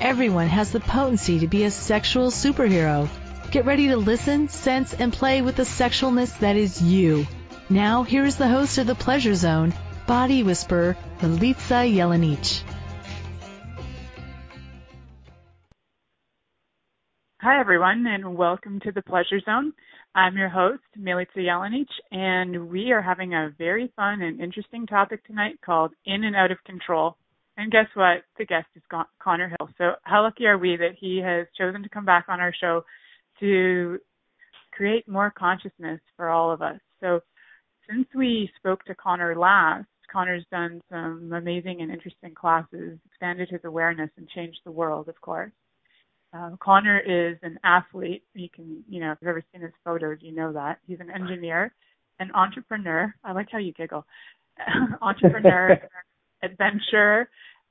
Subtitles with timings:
[0.00, 3.08] Everyone has the potency to be a sexual superhero.
[3.50, 7.26] Get ready to listen, sense, and play with the sexualness that is you.
[7.70, 9.72] Now, here is the host of The Pleasure Zone,
[10.06, 12.62] Body Whisperer, Milica Jelenic.
[17.40, 19.72] Hi, everyone, and welcome to The Pleasure Zone.
[20.14, 25.26] I'm your host, Milica Jelenic, and we are having a very fun and interesting topic
[25.26, 27.16] tonight called In and Out of Control.
[27.56, 28.24] And guess what?
[28.38, 28.82] The guest is
[29.22, 29.68] Connor Hill.
[29.78, 32.84] So how lucky are we that he has chosen to come back on our show
[33.40, 33.98] to
[34.72, 36.80] create more consciousness for all of us.
[37.00, 37.20] So
[37.88, 43.60] since we spoke to Connor last, Connor's done some amazing and interesting classes, expanded his
[43.64, 45.52] awareness and changed the world, of course.
[46.32, 48.22] Uh, Connor is an athlete.
[48.34, 50.78] You can, you know, if you've ever seen his photos, you know that.
[50.86, 51.72] He's an engineer,
[52.18, 53.14] an entrepreneur.
[53.22, 54.04] I like how you giggle.
[55.02, 55.80] entrepreneur,
[56.44, 57.28] adventurer,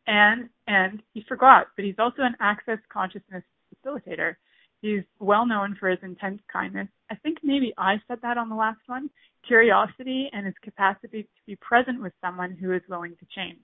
[0.08, 3.44] and and he forgot, but he's also an access consciousness
[3.74, 4.36] facilitator.
[4.82, 6.90] He's well known for his intense kindness.
[7.10, 9.10] I think maybe I said that on the last one.
[9.48, 13.64] Curiosity and his capacity to be present with someone who is willing to change.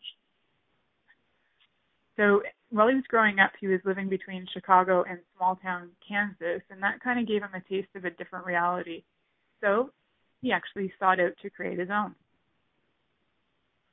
[2.15, 6.61] So while he was growing up, he was living between Chicago and small town Kansas,
[6.69, 9.03] and that kind of gave him a taste of a different reality.
[9.61, 9.91] So
[10.41, 12.15] he actually sought out to create his own.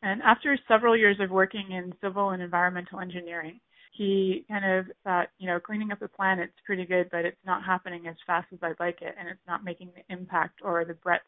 [0.06, 3.58] And after several years of working in civil and environmental engineering,
[3.92, 7.64] he kind of thought, you know, cleaning up the planet's pretty good, but it's not
[7.64, 10.94] happening as fast as I'd like it, and it's not making the impact or the
[10.94, 11.24] breadth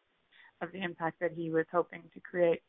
[0.61, 2.61] of the impact that he was hoping to create.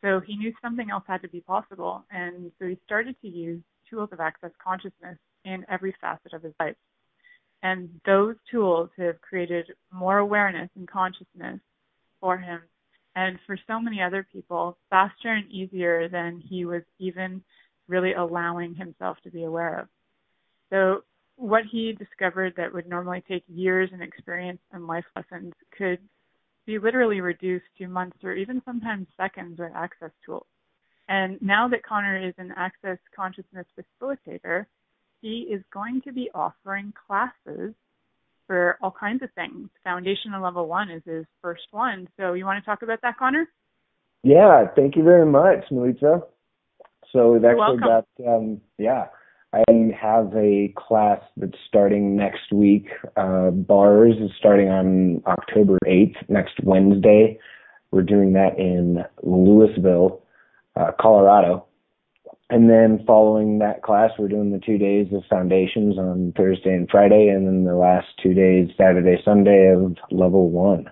[0.00, 3.60] So he knew something else had to be possible, and so he started to use
[3.90, 6.76] tools of access consciousness in every facet of his life.
[7.62, 11.60] And those tools have created more awareness and consciousness
[12.22, 12.62] for him
[13.18, 17.42] and for so many other people faster and easier than he was even
[17.88, 19.88] really allowing himself to be aware of.
[20.70, 21.02] So
[21.34, 25.98] what he discovered that would normally take years and experience and life lessons could
[26.64, 30.46] be literally reduced to months or even sometimes seconds with access tools.
[31.08, 34.66] And now that Connor is an access consciousness facilitator,
[35.22, 37.74] he is going to be offering classes
[38.48, 39.68] for all kinds of things.
[39.84, 42.08] Foundation and level one is his first one.
[42.18, 43.46] So you want to talk about that, Connor?
[44.24, 46.22] Yeah, thank you very much, Milica.
[47.12, 48.04] So we've You're actually welcome.
[48.18, 49.06] got um yeah.
[49.52, 49.64] I
[49.98, 52.88] have a class that's starting next week.
[53.16, 57.38] Uh, bars is starting on October 8th, next Wednesday.
[57.90, 60.22] We're doing that in Louisville,
[60.76, 61.64] uh, Colorado.
[62.50, 66.88] And then following that class, we're doing the two days of foundations on Thursday and
[66.90, 70.90] Friday, and then the last two days, Saturday, Sunday, of level one.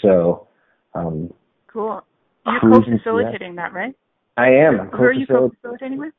[0.00, 0.48] So,
[0.94, 1.32] um,
[1.66, 2.02] Cool.
[2.46, 3.94] You're co-facilitating that, right?
[4.36, 6.14] I am Who are you co-facil- co-facilitating with?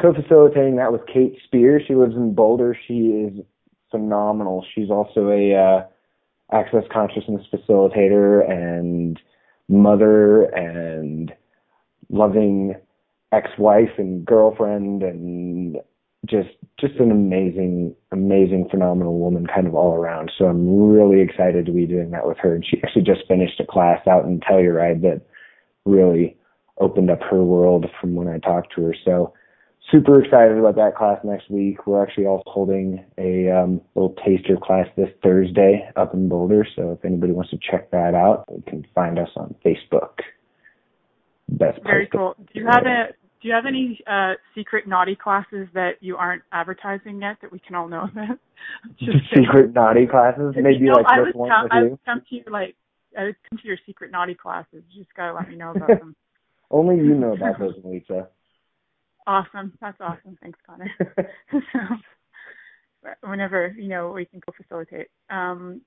[0.00, 1.80] co-facilitating that with Kate Spear.
[1.86, 2.76] She lives in Boulder.
[2.86, 3.44] She is
[3.90, 4.64] phenomenal.
[4.74, 5.86] She's also a uh,
[6.52, 9.20] access consciousness facilitator and
[9.68, 11.32] mother and
[12.08, 12.74] loving
[13.32, 15.76] ex-wife and girlfriend and
[16.26, 20.30] just just an amazing amazing phenomenal woman kind of all around.
[20.36, 22.54] So i'm really excited to be doing that with her.
[22.54, 25.22] And she actually just finished a class out in telluride that
[25.86, 26.36] really
[26.78, 28.94] opened up her world from when i talked to her.
[29.04, 29.32] So
[29.90, 31.86] super excited about that class next week.
[31.86, 36.66] We're actually also holding a um, little taster class this thursday up in boulder.
[36.76, 40.20] So if anybody wants to check that out you can find us on facebook.
[41.48, 42.36] Best Very cool.
[42.38, 43.08] Do you have a
[43.40, 47.58] do you have any uh, secret naughty classes that you aren't advertising yet that we
[47.58, 48.38] can all know about?
[48.98, 52.04] Just secret naughty classes maybe no, like I this one come, with I you would
[52.04, 52.76] come to your like
[53.18, 54.82] I would come to your secret naughty classes.
[54.90, 56.14] You just gotta let me know about them.
[56.70, 58.28] Only you know about those, Lisa.
[59.26, 59.72] Awesome.
[59.80, 60.38] That's awesome.
[60.42, 60.90] Thanks, Connor.
[61.50, 61.78] so
[63.22, 65.08] whenever, you know, we can go facilitate.
[65.30, 65.80] Um,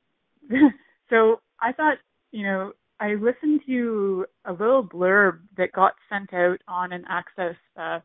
[1.09, 1.97] so I thought,
[2.31, 2.73] you know,
[3.03, 7.99] I listened to a little blurb that got sent out on an Access, uh,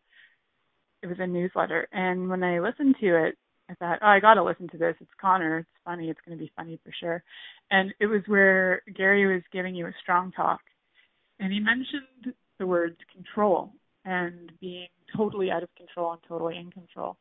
[1.05, 1.87] it was a newsletter.
[1.93, 3.39] And when I listened to it,
[3.71, 4.97] I thought, oh, I got to listen to this.
[5.01, 5.59] It's Connor.
[5.59, 6.11] It's funny.
[6.11, 7.23] It's to be funny for sure.
[7.71, 10.63] And it was where Gary was giving you a strong talk.
[11.39, 13.71] And he mentioned the words control
[14.05, 17.17] and being totally out of control and totally in control.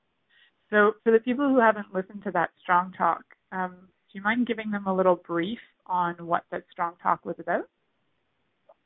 [0.72, 3.22] So, for the people who haven't listened to that strong talk,
[3.52, 7.70] um, you mind giving them a little brief on what that strong talk was about?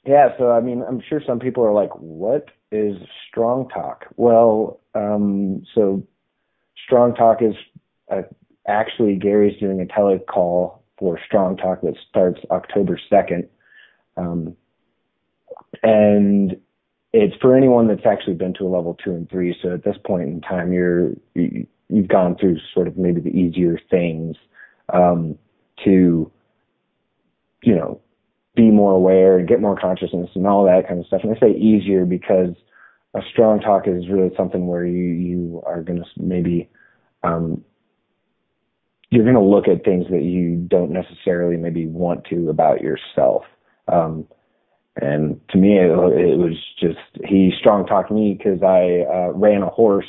[0.05, 2.97] Yeah, so I mean, I'm sure some people are like, "What is
[3.29, 6.03] strong talk?" Well, um, so
[6.85, 7.55] strong talk is
[8.11, 8.23] uh,
[8.67, 13.47] actually Gary's doing a telecall for strong talk that starts October 2nd,
[14.17, 14.55] um,
[15.83, 16.57] and
[17.13, 19.55] it's for anyone that's actually been to a level two and three.
[19.61, 23.79] So at this point in time, you're you've gone through sort of maybe the easier
[23.89, 24.35] things
[24.93, 25.37] um,
[25.83, 26.31] to,
[27.63, 28.01] you know,
[28.55, 31.21] be more aware and get more consciousness and all that kind of stuff.
[31.23, 32.53] And I say easier because
[33.13, 36.69] a strong talk is really something where you you are going to maybe
[37.23, 37.63] um,
[39.09, 43.43] you're going to look at things that you don't necessarily maybe want to about yourself.
[43.87, 44.25] Um,
[44.95, 49.63] and to me, it, it was just he strong talked me because I uh, ran
[49.63, 50.05] a horse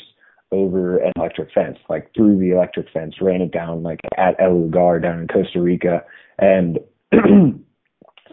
[0.53, 4.63] over an electric fence, like through the electric fence, ran it down like at El
[4.63, 6.05] Lugar down in Costa Rica,
[6.39, 6.79] and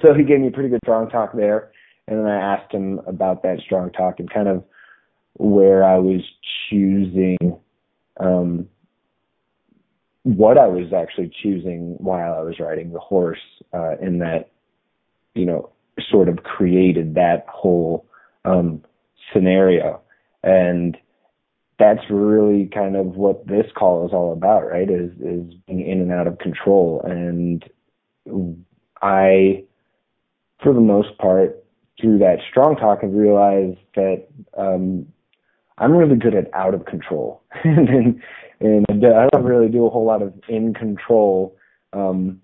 [0.01, 1.71] so he gave me a pretty good strong talk there.
[2.07, 4.63] And then I asked him about that strong talk and kind of
[5.33, 6.21] where I was
[6.69, 7.38] choosing,
[8.19, 8.68] um,
[10.24, 13.39] what I was actually choosing while I was riding the horse,
[13.74, 14.50] uh, in that,
[15.36, 15.69] you know,
[16.10, 18.06] sort of created that whole
[18.44, 18.83] um,
[19.31, 20.01] scenario.
[20.44, 20.98] And
[21.80, 24.90] that's really kind of what this call is all about, right?
[24.90, 27.02] Is is being in and out of control.
[27.06, 27.64] And
[29.02, 29.64] I,
[30.62, 31.64] for the most part,
[32.00, 34.28] through that strong talk, have realized that
[34.58, 35.08] um,
[35.78, 38.22] I'm really good at out of control, and,
[38.60, 41.56] and I don't really do a whole lot of in control
[41.94, 42.42] um,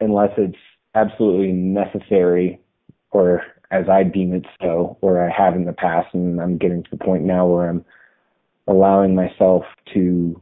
[0.00, 0.58] unless it's
[0.96, 2.60] absolutely necessary
[3.12, 6.82] or as I deem it so, or I have in the past, and I'm getting
[6.84, 7.84] to the point now where I'm
[8.66, 9.64] allowing myself
[9.94, 10.40] to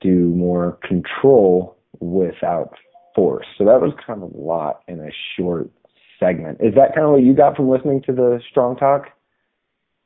[0.00, 2.74] do more control without
[3.14, 3.46] force.
[3.58, 5.70] So that was kind of a lot in a short
[6.20, 6.58] segment.
[6.60, 9.06] Is that kind of what you got from listening to the strong talk?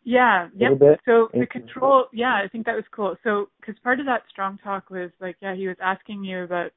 [0.05, 0.71] Yeah, yeah.
[1.05, 3.17] So the control, yeah, I think that was cool.
[3.23, 6.73] So because part of that strong talk was like, yeah, he was asking you about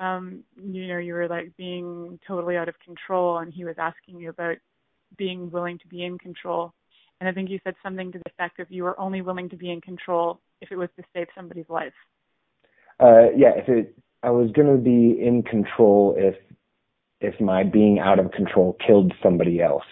[0.00, 4.18] um, you know, you were like being totally out of control, and he was asking
[4.18, 4.56] you about
[5.16, 6.74] being willing to be in control.
[7.20, 9.56] And I think you said something to the effect of you were only willing to
[9.56, 11.92] be in control if it was to save somebody's life.
[13.00, 16.34] Uh, yeah, if it, I was going to be in control if
[17.20, 19.84] if my being out of control killed somebody else,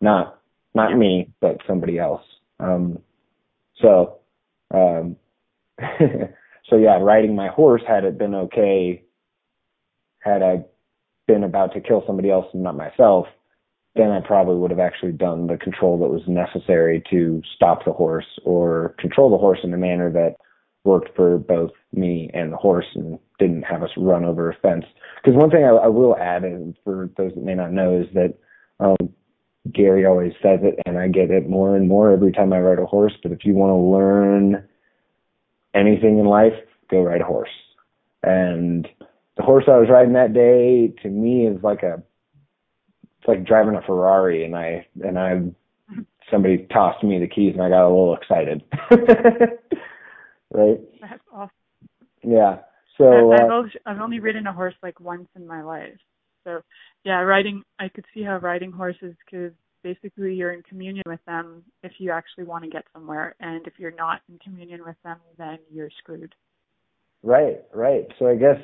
[0.00, 0.38] not
[0.74, 2.22] not me, but somebody else.
[2.60, 2.98] Um,
[3.80, 4.18] so,
[4.72, 5.16] um,
[6.68, 9.02] so yeah, riding my horse had it been okay
[10.20, 10.64] had I
[11.26, 13.26] been about to kill somebody else and not myself,
[13.98, 17.92] then I probably would have actually done the control that was necessary to stop the
[17.92, 20.36] horse or control the horse in a manner that
[20.84, 24.84] worked for both me and the horse and didn't have us run over a fence.
[25.16, 28.06] Because one thing I, I will add, and for those that may not know, is
[28.14, 28.34] that
[28.80, 29.12] um,
[29.72, 32.78] Gary always says it, and I get it more and more every time I ride
[32.78, 33.14] a horse.
[33.22, 34.66] But if you want to learn
[35.74, 36.54] anything in life,
[36.90, 37.50] go ride a horse.
[38.22, 38.88] And
[39.36, 42.02] the horse I was riding that day to me is like a
[43.18, 45.40] it's like driving a Ferrari and I and I
[46.30, 48.62] somebody tossed me the keys and I got a little excited.
[50.52, 50.80] right?
[51.00, 51.50] That's awesome.
[52.22, 52.58] Yeah.
[52.96, 55.98] So I've, uh, only, I've only ridden a horse like once in my life.
[56.44, 56.60] So
[57.04, 61.62] yeah, riding I could see how riding horses because basically you're in communion with them
[61.82, 65.18] if you actually want to get somewhere, and if you're not in communion with them,
[65.36, 66.34] then you're screwed.
[67.22, 68.06] Right, right.
[68.18, 68.58] So I guess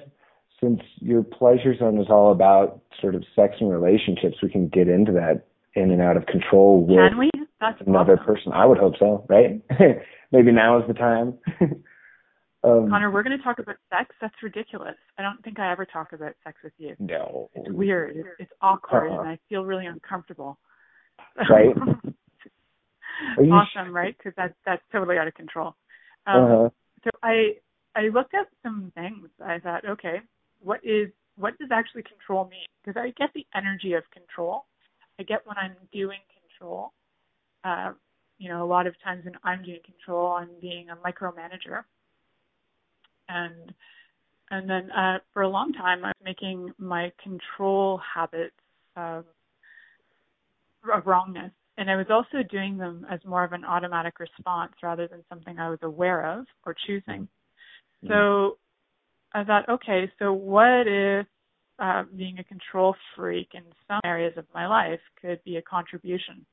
[0.64, 4.88] since your pleasure zone is all about sort of sex and relationships, we can get
[4.88, 5.44] into that
[5.74, 7.30] in and out of control with can we?
[7.60, 8.26] That's another awesome.
[8.26, 8.52] person.
[8.52, 9.62] I would hope so, right?
[10.32, 11.38] Maybe now is the time.
[12.64, 14.14] um, Connor, we're going to talk about sex.
[14.20, 14.96] That's ridiculous.
[15.18, 16.94] I don't think I ever talk about sex with you.
[16.98, 17.50] No.
[17.54, 18.16] It's weird.
[18.16, 19.20] It's, it's awkward, uh-huh.
[19.20, 20.58] and I feel really uncomfortable.
[21.50, 21.74] Right.
[23.38, 24.16] awesome, right?
[24.16, 25.74] Because that's that's totally out of control.
[26.26, 26.68] Um, uh-huh.
[27.04, 27.54] So I
[27.94, 29.28] I looked at some things.
[29.44, 30.20] I thought, okay,
[30.64, 32.66] what is what does actually control mean?
[32.82, 34.66] Because I get the energy of control.
[35.18, 36.20] I get when I'm doing
[36.58, 36.92] control.
[37.64, 37.92] Uh,
[38.38, 41.82] you know, a lot of times when I'm doing control, I'm being a micromanager.
[43.28, 43.74] And
[44.50, 48.54] and then uh, for a long time, I was making my control habits
[48.94, 49.24] of,
[50.92, 55.08] of wrongness, and I was also doing them as more of an automatic response rather
[55.08, 57.26] than something I was aware of or choosing.
[58.04, 58.08] Mm-hmm.
[58.08, 58.58] So
[59.34, 61.26] I thought, okay, so what if
[61.78, 66.46] uh, being a control freak in some areas of my life could be a contribution?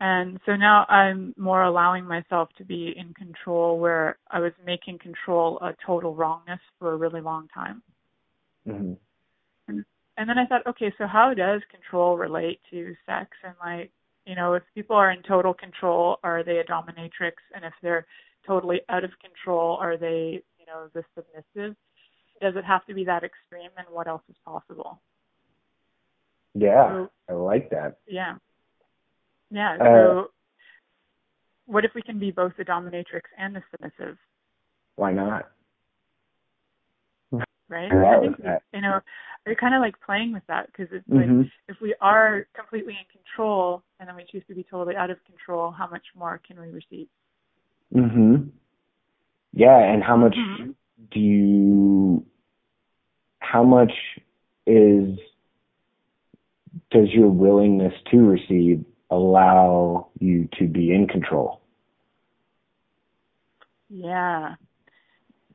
[0.00, 4.98] And so now I'm more allowing myself to be in control where I was making
[4.98, 7.82] control a total wrongness for a really long time.
[8.66, 8.94] Mm-hmm.
[9.68, 9.84] And,
[10.16, 13.30] and then I thought, okay, so how does control relate to sex?
[13.44, 13.92] And like,
[14.26, 17.34] you know, if people are in total control, are they a dominatrix?
[17.54, 18.06] And if they're
[18.44, 21.76] totally out of control, are they, you know, the submissive?
[22.40, 23.70] Does it have to be that extreme?
[23.76, 25.00] And what else is possible?
[26.54, 27.98] Yeah, so, I like that.
[28.06, 28.34] Yeah.
[29.50, 29.76] Yeah.
[29.80, 30.26] Uh, so,
[31.66, 34.18] what if we can be both the dominatrix and the submissive?
[34.96, 35.50] Why not?
[37.68, 37.90] Right.
[37.90, 38.36] I, I think
[38.74, 39.00] you know,
[39.46, 41.42] we're kind of like playing with that because it's like mm-hmm.
[41.68, 45.16] if we are completely in control and then we choose to be totally out of
[45.24, 47.08] control, how much more can we receive?
[47.94, 48.50] Mhm.
[49.52, 50.70] Yeah, and how much mm-hmm.
[51.10, 52.26] do you?
[53.40, 53.92] How much
[54.66, 55.18] is
[56.90, 61.60] does your willingness to receive allow you to be in control?
[63.88, 64.54] Yeah.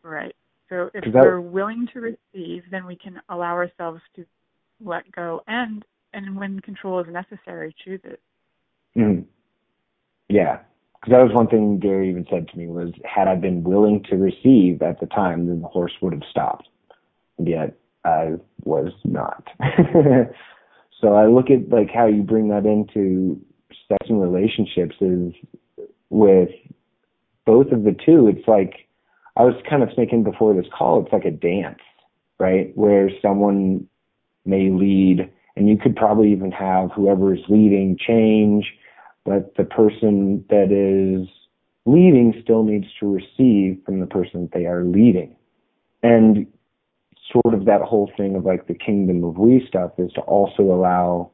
[0.03, 0.35] Right.
[0.69, 4.25] So if that, we're willing to receive, then we can allow ourselves to
[4.83, 8.21] let go and and when control is necessary, choose it.
[8.97, 9.25] Mm.
[10.29, 10.59] Yeah.
[10.99, 14.03] Because that was one thing Gary even said to me was, had I been willing
[14.09, 16.67] to receive at the time, then the horse would have stopped.
[17.37, 19.47] And yet I was not.
[21.01, 23.39] So I look at like how you bring that into
[23.87, 25.33] sex and relationships is
[26.09, 26.49] with
[27.45, 28.27] both of the two.
[28.27, 28.87] It's like
[29.35, 31.03] I was kind of thinking before this call.
[31.03, 31.79] It's like a dance,
[32.39, 32.71] right?
[32.75, 33.87] Where someone
[34.45, 38.73] may lead, and you could probably even have whoever is leading change,
[39.27, 41.27] but the person that is
[41.85, 45.35] leading still needs to receive from the person that they are leading.
[46.01, 46.47] And
[47.31, 50.63] sort of that whole thing of like the kingdom of we stuff is to also
[50.63, 51.31] allow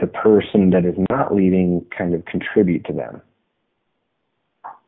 [0.00, 3.20] the person that is not leading kind of contribute to them.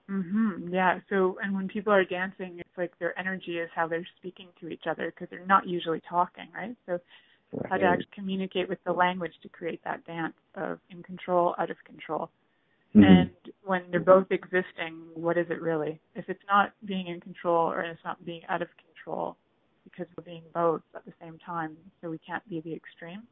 [0.09, 0.73] Mhm.
[0.73, 1.01] Yeah.
[1.09, 4.69] So, and when people are dancing, it's like their energy is how they're speaking to
[4.69, 6.75] each other because they're not usually talking, right?
[6.87, 6.99] So,
[7.53, 7.71] right.
[7.71, 11.71] how to actually communicate with the language to create that dance of in control, out
[11.71, 12.31] of control.
[12.95, 13.05] Mm-hmm.
[13.05, 13.31] And
[13.65, 16.01] when they're both existing, what is it really?
[16.15, 19.37] If it's not being in control or it's not being out of control,
[19.85, 23.23] because we're being both at the same time, so we can't be the extreme.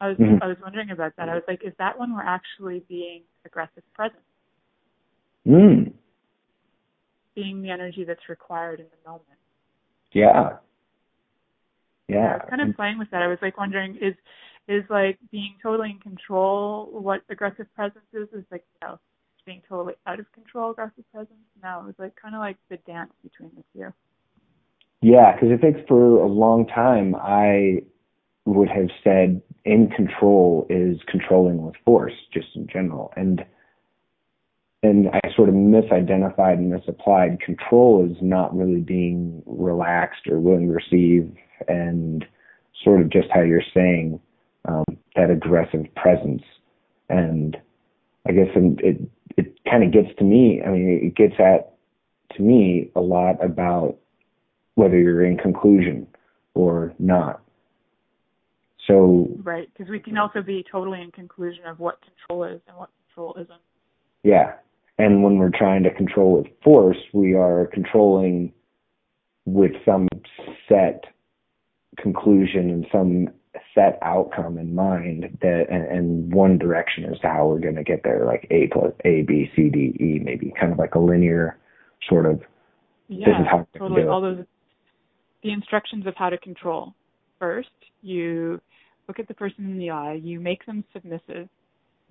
[0.00, 0.42] I was mm-hmm.
[0.42, 1.28] I was wondering about that.
[1.28, 4.20] I was like, is that when we're actually being aggressive present?
[5.46, 5.92] Mm.
[7.34, 9.38] Being the energy that's required in the moment.
[10.12, 10.56] Yeah.
[12.12, 12.32] Yeah.
[12.32, 13.22] I was kind of playing with that.
[13.22, 14.14] I was like wondering, is
[14.68, 18.28] is like being totally in control what aggressive presence is?
[18.34, 18.98] Is like no,
[19.44, 21.38] being totally out of control aggressive presence?
[21.62, 23.92] No, it was like kind of like the dance between the two.
[25.00, 27.82] Yeah, because I think for a long time I
[28.44, 33.44] would have said in control is controlling with force, just in general, and
[34.82, 37.40] and I sort of misidentified and misapplied.
[37.40, 41.32] Control is not really being relaxed or willing to receive,
[41.68, 42.24] and
[42.82, 44.18] sort of just how you're saying
[44.66, 44.84] um,
[45.14, 46.42] that aggressive presence.
[47.08, 47.56] And
[48.26, 49.00] I guess it
[49.36, 50.62] it kind of gets to me.
[50.64, 51.74] I mean, it gets at
[52.36, 53.98] to me a lot about
[54.74, 56.06] whether you're in conclusion
[56.54, 57.40] or not.
[58.88, 62.76] So right, because we can also be totally in conclusion of what control is and
[62.76, 63.60] what control isn't.
[64.24, 64.54] Yeah,
[64.98, 68.52] and when we're trying to control with force, we are controlling
[69.44, 70.08] with some
[70.68, 71.04] set
[71.98, 73.28] conclusion and some
[73.74, 77.82] set outcome in mind that and, and one direction as to how we're going to
[77.82, 80.98] get there like a plus a b c d e maybe kind of like a
[80.98, 81.58] linear
[82.08, 82.40] sort of
[83.08, 84.44] yeah this is how totally all those
[85.42, 86.94] the instructions of how to control.
[87.38, 87.68] First,
[88.00, 88.60] you
[89.08, 91.48] look at the person in the eye, you make them submissive.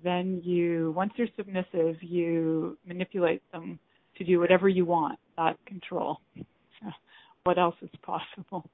[0.02, 3.78] Then you, once they're submissive, you manipulate them
[4.18, 5.18] to do whatever you want.
[5.36, 6.20] That control.
[7.44, 8.68] what else is possible?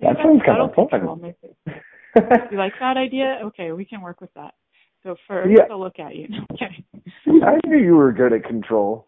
[0.00, 1.34] That sounds kind of fun.
[2.50, 3.38] you like that idea?
[3.44, 4.54] Okay, we can work with that.
[5.02, 5.64] So first, yeah.
[5.70, 6.28] I'll look at you.
[6.52, 6.84] Okay.
[7.26, 9.06] I knew you were good at control.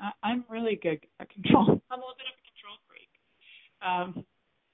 [0.00, 1.64] I, I'm really good at control.
[1.90, 3.08] I'm a little bit of a control freak.
[3.82, 4.24] um,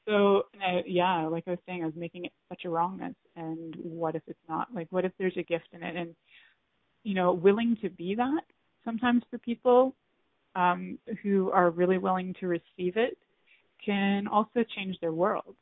[0.09, 0.45] so
[0.87, 3.15] yeah, like I was saying, I was making it such a wrongness.
[3.37, 4.69] And what if it's not?
[4.75, 5.97] Like, what if there's a gift in it?
[5.97, 6.15] And
[7.05, 8.43] you know, willing to be that
[8.85, 9.95] sometimes for people
[10.57, 13.19] um, who are really willing to receive it
[13.85, 15.55] can also change their world.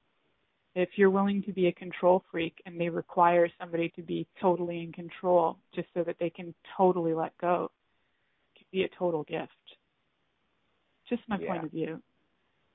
[0.74, 4.82] If you're willing to be a control freak and they require somebody to be totally
[4.82, 7.70] in control just so that they can totally let go,
[8.54, 9.50] it can be a total gift.
[11.08, 11.48] Just my yeah.
[11.48, 12.02] point of view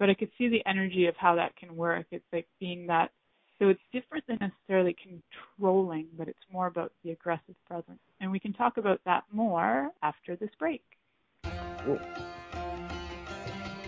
[0.02, 2.08] but I could see the energy of how that can work.
[2.10, 3.12] It's like being that
[3.60, 8.00] So it's different than necessarily controlling, but it's more about the aggressive presence.
[8.20, 10.82] And we can talk about that more after this break.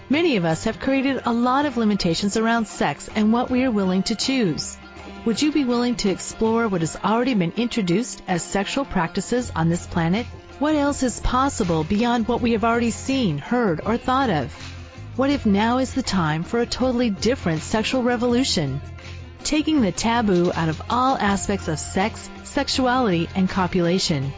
[0.07, 3.71] Many of us have created a lot of limitations around sex and what we are
[3.71, 4.77] willing to choose.
[5.25, 9.67] Would you be willing to explore what has already been introduced as sexual practices on
[9.69, 10.27] this planet?
[10.59, 14.72] What else is possible beyond what we have already seen, heard, or thought of?
[15.15, 18.81] What if now is the time for a totally different sexual revolution?
[19.43, 24.31] taking the taboo out of all aspects of sex, sexuality, and copulation.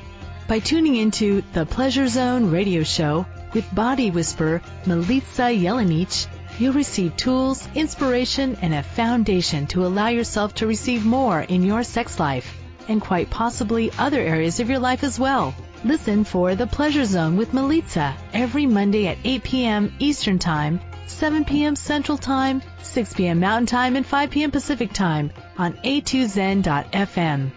[0.47, 6.27] By tuning into the Pleasure Zone radio show with body whisperer Milica Jelenic,
[6.59, 11.83] you'll receive tools, inspiration, and a foundation to allow yourself to receive more in your
[11.83, 15.55] sex life and quite possibly other areas of your life as well.
[15.85, 19.93] Listen for The Pleasure Zone with Milica every Monday at 8 p.m.
[19.99, 21.75] Eastern Time 7 p.m.
[21.75, 23.39] Central Time, 6 p.m.
[23.39, 24.49] Mountain Time, and 5 p.m.
[24.49, 27.51] Pacific Time on a2zen.fm.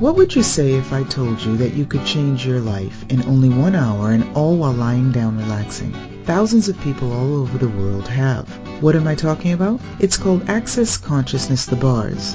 [0.00, 3.26] What would you say if I told you that you could change your life in
[3.26, 5.92] only one hour and all while lying down relaxing?
[6.24, 8.48] Thousands of people all over the world have.
[8.82, 9.82] What am I talking about?
[10.00, 12.34] It's called Access Consciousness the Bars.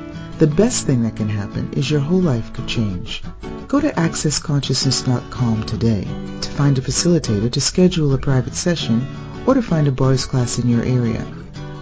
[0.41, 3.21] The best thing that can happen is your whole life could change.
[3.67, 6.07] Go to accessconsciousness.com today
[6.41, 9.05] to find a facilitator to schedule a private session
[9.45, 11.23] or to find a bars class in your area.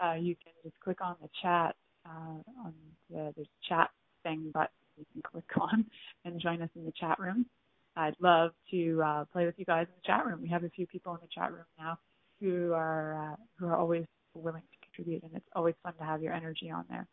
[0.00, 1.74] uh, you can just click on the chat
[2.06, 2.74] uh, on
[3.10, 3.90] the there's chat
[4.22, 5.84] thing button you can click on
[6.24, 7.46] and join us in the chat room.
[7.96, 10.40] I'd love to uh, play with you guys in the chat room.
[10.40, 11.98] We have a few people in the chat room now
[12.40, 16.22] who are uh, who are always willing to contribute, and it's always fun to have
[16.22, 17.08] your energy on there.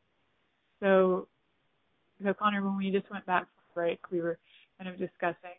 [0.80, 1.28] So,
[2.24, 4.38] so Connor, when we just went back from break, we were
[4.80, 5.58] kind of discussing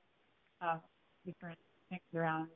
[0.61, 0.79] uh,
[1.27, 1.59] different
[1.89, 2.49] things around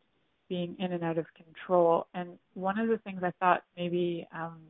[0.48, 2.06] being in and out of control.
[2.14, 4.60] And one of the things I thought maybe um,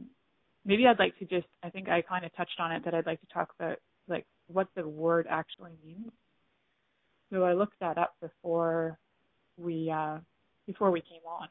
[0.65, 3.07] maybe I'd like to just I think I kind of touched on it that I'd
[3.07, 3.79] like to talk about
[4.09, 6.13] like what the word actually means.
[7.33, 8.99] So I looked that up before
[9.57, 10.19] we uh,
[10.67, 11.49] before we came on.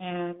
[0.00, 0.36] And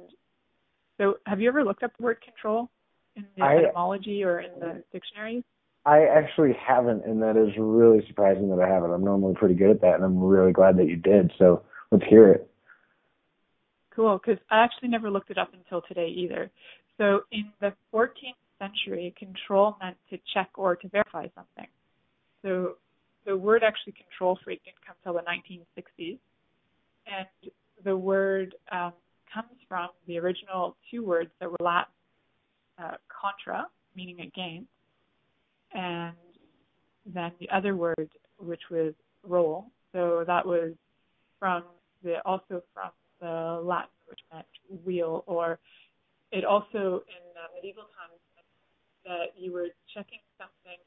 [0.98, 2.70] so have you ever looked up the word control
[3.16, 5.44] in the I, etymology or in the dictionaries?
[5.88, 8.90] I actually haven't, and that is really surprising that I haven't.
[8.90, 11.32] I'm normally pretty good at that, and I'm really glad that you did.
[11.38, 12.50] So let's hear it.
[13.96, 16.50] Cool, because I actually never looked it up until today either.
[16.98, 18.10] So in the 14th
[18.58, 21.68] century, control meant to check or to verify something.
[22.42, 22.74] So
[23.24, 26.18] the word actually control freak didn't come till the 1960s,
[27.06, 27.50] and
[27.82, 28.92] the word um,
[29.32, 31.92] comes from the original two words that were Latin,
[32.78, 34.68] uh, contra, meaning against,
[35.74, 36.14] and
[37.06, 39.66] then the other word, which was roll.
[39.92, 40.72] So that was
[41.38, 41.64] from
[42.02, 44.46] the also from the Latin, which meant
[44.84, 45.58] wheel, or
[46.30, 48.46] it also in uh, medieval times meant
[49.04, 50.78] that you were checking something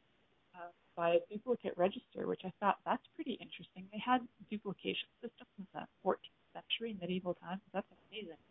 [0.55, 3.85] uh, by a duplicate register, which I thought that's pretty interesting.
[3.91, 6.17] They had duplication systems in the 14th
[6.53, 7.61] century, medieval times.
[7.73, 8.41] That's amazing.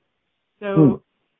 [0.58, 0.94] So hmm.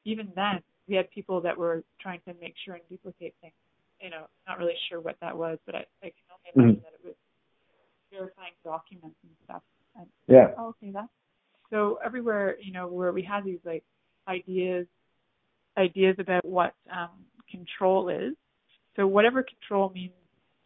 [0.05, 3.55] even then, we had people that were trying to make sure and duplicate things.
[4.01, 6.85] You know, not really sure what that was, but I, I can only imagine mm-hmm.
[6.85, 7.15] that it was
[8.13, 9.63] verifying documents and stuff.
[9.97, 10.49] And, yeah.
[10.57, 11.09] Oh, okay, that's
[11.71, 12.57] so everywhere.
[12.61, 13.85] You know, where we have these like
[14.29, 14.87] ideas,
[15.77, 17.11] ideas about what um,
[17.51, 18.35] control is.
[18.97, 20.13] So whatever control means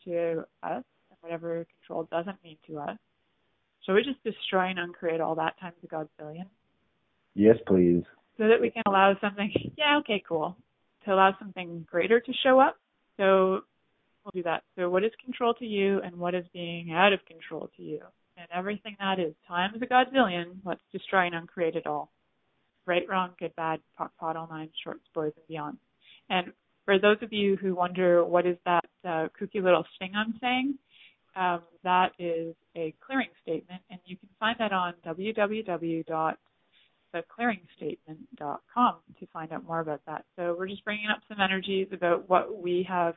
[0.05, 2.99] to us, and whatever control doesn't mean to us.
[3.85, 6.47] So we just destroy and uncreate all that times a God's billion.
[7.35, 8.03] Yes, please.
[8.39, 10.57] So that we can allow something, yeah, okay, cool,
[11.05, 12.77] to allow something greater to show up.
[13.17, 13.61] So
[14.25, 14.63] we'll do that.
[14.77, 18.01] So what is control to you and what is being out of control to you?
[18.37, 22.11] And everything that is times a godzillion, let's destroy and uncreate it all.
[22.87, 25.79] Right, wrong, good, bad, POD, POC, all nine, shorts, boys, and beyond.
[26.29, 26.53] And
[26.85, 30.75] for those of you who wonder what is that uh, kooky little thing I'm saying,
[31.37, 36.35] um, that is a clearing statement, and you can find that on www
[37.15, 40.25] theclearingstatement.com to find out more about that.
[40.37, 43.15] So we're just bringing up some energies about what we have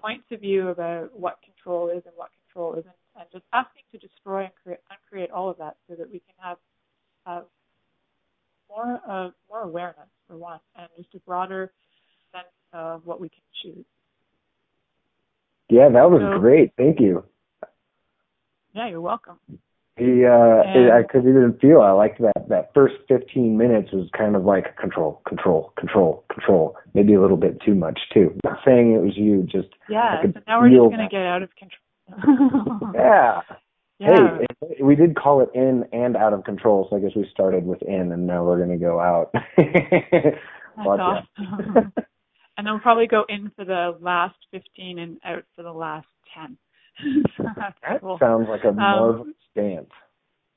[0.00, 3.98] points of view about what control is and what control isn't, and just asking to
[3.98, 6.56] destroy and create, uncreate all of that so that we can have
[7.26, 7.44] have
[8.68, 11.72] more of more awareness for one, and just a broader
[12.32, 13.84] sense of what we can choose.
[15.68, 16.72] Yeah, that was so, great.
[16.76, 17.24] Thank you.
[18.74, 19.38] Yeah, you're welcome.
[20.00, 21.82] He, uh, and, I could even feel.
[21.82, 22.48] I liked that.
[22.48, 26.76] That first 15 minutes was kind of like control, control, control, control.
[26.94, 28.34] Maybe a little bit too much too.
[28.42, 30.22] Not saying it was you, just yeah.
[30.22, 32.92] So now we're just gonna get out of control.
[32.94, 33.40] yeah.
[33.98, 34.38] Yeah.
[34.62, 37.66] Hey, we did call it in and out of control, so I guess we started
[37.66, 39.34] with in, and now we're gonna go out.
[39.56, 40.38] That's
[40.78, 41.26] awesome.
[42.56, 46.08] and then we'll probably go in for the last 15 and out for the last
[46.34, 46.56] 10.
[47.38, 48.18] That cool.
[48.20, 49.90] sounds like a marvelous um, stance.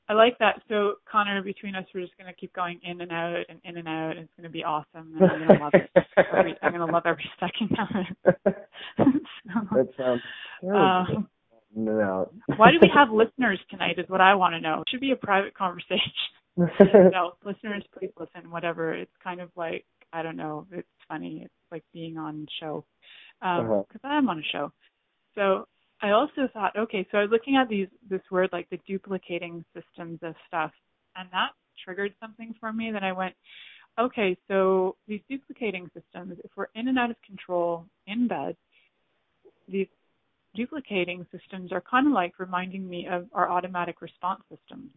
[0.10, 0.62] I like that.
[0.68, 3.78] So Connor, between us, we're just going to keep going in and out and in
[3.78, 4.12] and out.
[4.12, 5.16] And it's going to be awesome.
[5.16, 5.90] And I'm going to love it.
[6.18, 7.88] Every, I'm going to love every second of
[8.26, 8.56] it.
[8.98, 9.04] so,
[9.72, 10.22] that sounds
[10.62, 11.16] terrible.
[11.18, 11.28] Um,
[11.76, 12.32] no.
[12.58, 13.98] why do we have listeners tonight?
[13.98, 14.82] Is what I want to know.
[14.82, 16.12] It should be a private conversation.
[16.58, 18.52] no, listeners, please listen.
[18.52, 18.94] Whatever.
[18.94, 20.68] It's kind of like I don't know.
[20.72, 21.42] It's funny.
[21.46, 22.86] It's like being on show
[23.40, 24.08] because um, uh-huh.
[24.08, 24.72] I'm on a show.
[25.36, 25.68] So
[26.04, 29.64] I also thought, okay, so I was looking at these this word like the duplicating
[29.74, 30.72] systems of stuff,
[31.16, 31.52] and that
[31.84, 32.92] triggered something for me.
[32.92, 33.34] That I went,
[33.98, 38.58] okay, so these duplicating systems, if we're in and out of control in bed,
[39.70, 39.88] these
[40.56, 44.92] duplicating systems are kind of like reminding me of our automatic response systems.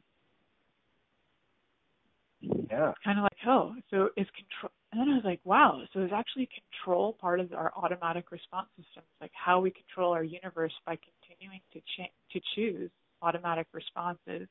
[2.41, 2.93] Yeah.
[3.05, 6.11] Kind of like, oh, so is control and then I was like, wow, so is
[6.15, 10.97] actually control part of our automatic response systems, like how we control our universe by
[10.97, 12.91] continuing to to choose
[13.23, 14.49] automatic responses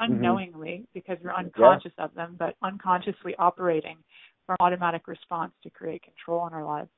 [0.00, 0.12] mm-hmm.
[0.12, 0.84] unknowingly mm-hmm.
[0.94, 2.04] because we're unconscious yeah.
[2.04, 3.98] of them, but unconsciously operating
[4.46, 6.90] from automatic response to create control in our lives.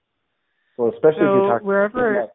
[0.76, 2.20] Well, especially so if you're talking wherever.
[2.20, 2.30] About,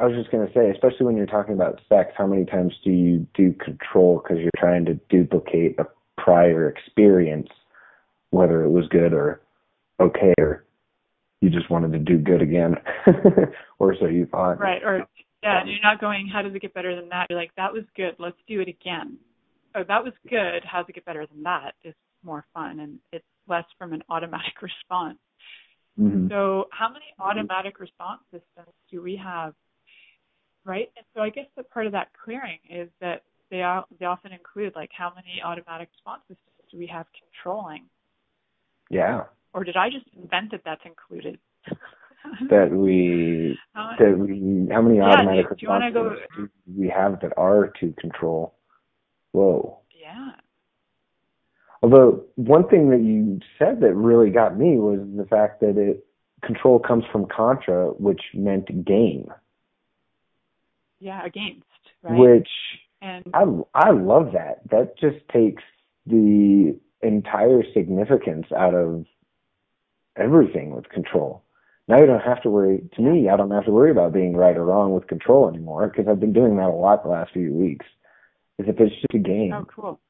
[0.00, 2.72] I was just going to say, especially when you're talking about sex, how many times
[2.82, 5.86] do you do control because you're trying to duplicate a
[6.20, 7.48] prior experience,
[8.30, 9.40] whether it was good or
[10.00, 10.64] okay or
[11.40, 12.74] you just wanted to do good again
[13.78, 14.58] or so you thought.
[14.58, 15.06] Right or
[15.42, 17.26] yeah you're not going how does it get better than that?
[17.28, 19.18] You're like that was good let's do it again.
[19.76, 21.72] Oh that was good how does it get better than that?
[21.82, 25.18] it's more fun and it's less from an automatic response.
[26.00, 26.26] Mm-hmm.
[26.28, 29.54] so how many automatic response systems do we have?
[30.64, 30.90] Right?
[30.96, 34.32] And so i guess the part of that clearing is that they are they often
[34.32, 37.84] include like how many automatic response systems do we have controlling?
[38.88, 41.38] Yeah or did I just invent that that's included?
[42.50, 47.20] that we uh, that we how many yeah, automatic do, do, go, do we have
[47.20, 48.54] that are to control?
[49.32, 49.78] Whoa.
[49.98, 50.32] Yeah.
[51.82, 56.04] Although one thing that you said that really got me was the fact that it
[56.42, 59.28] control comes from contra, which meant game.
[60.98, 61.64] Yeah, against.
[62.02, 62.18] Right?
[62.18, 62.48] Which
[63.02, 64.60] and I I love that.
[64.70, 65.62] That just takes
[66.06, 69.04] the entire significance out of
[70.16, 71.42] everything with control.
[71.86, 72.88] Now you don't have to worry.
[72.96, 75.88] To me, I don't have to worry about being right or wrong with control anymore
[75.88, 77.86] because I've been doing that a lot the last few weeks.
[78.58, 79.52] As if it's just a game.
[79.52, 80.00] Oh, cool.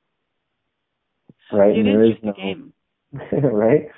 [1.52, 2.72] Right, it is no, a game.
[3.12, 3.88] right.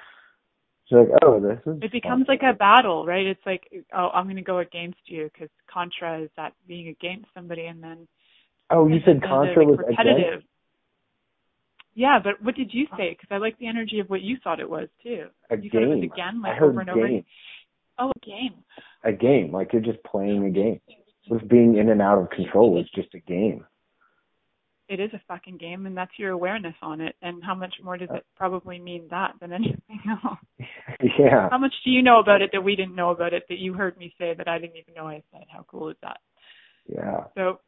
[0.89, 1.83] It's like, oh, this is.
[1.83, 3.27] It becomes like a battle, right?
[3.27, 7.27] It's like, oh, I'm going to go against you because contra is that being against
[7.35, 8.07] somebody, and then.
[8.71, 10.27] Oh, you said contra like was repetitive.
[10.29, 10.47] Against?
[11.97, 13.17] Yeah, but what did you say?
[13.19, 15.29] Because I like the energy of what you thought it was too.
[15.51, 15.83] A you game.
[15.83, 17.09] It was again, like I heard over and over.
[17.99, 18.63] Oh, a game.
[19.03, 20.81] A game, like you're just playing a game.
[21.29, 23.65] With being in and out of control is just a game.
[24.89, 27.17] It is a fucking game, and that's your awareness on it.
[27.21, 28.17] And how much more does uh.
[28.17, 30.39] it probably mean that than anything else?
[31.19, 31.49] yeah.
[31.51, 33.73] How much do you know about it that we didn't know about it that you
[33.73, 35.45] heard me say that I didn't even know I said?
[35.51, 36.19] How cool is that?
[36.87, 37.25] Yeah.
[37.35, 37.61] So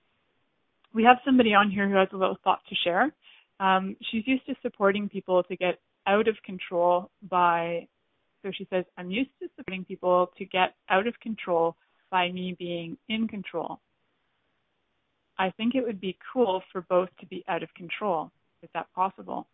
[0.95, 3.13] we have somebody on here who has a little thought to share.
[3.61, 7.87] Um, she's used to supporting people to get out of control by,
[8.43, 11.77] so she says, I'm used to supporting people to get out of control
[12.11, 13.81] by me being in control.
[15.39, 18.31] I think it would be cool for both to be out of control.
[18.63, 19.47] Is that possible?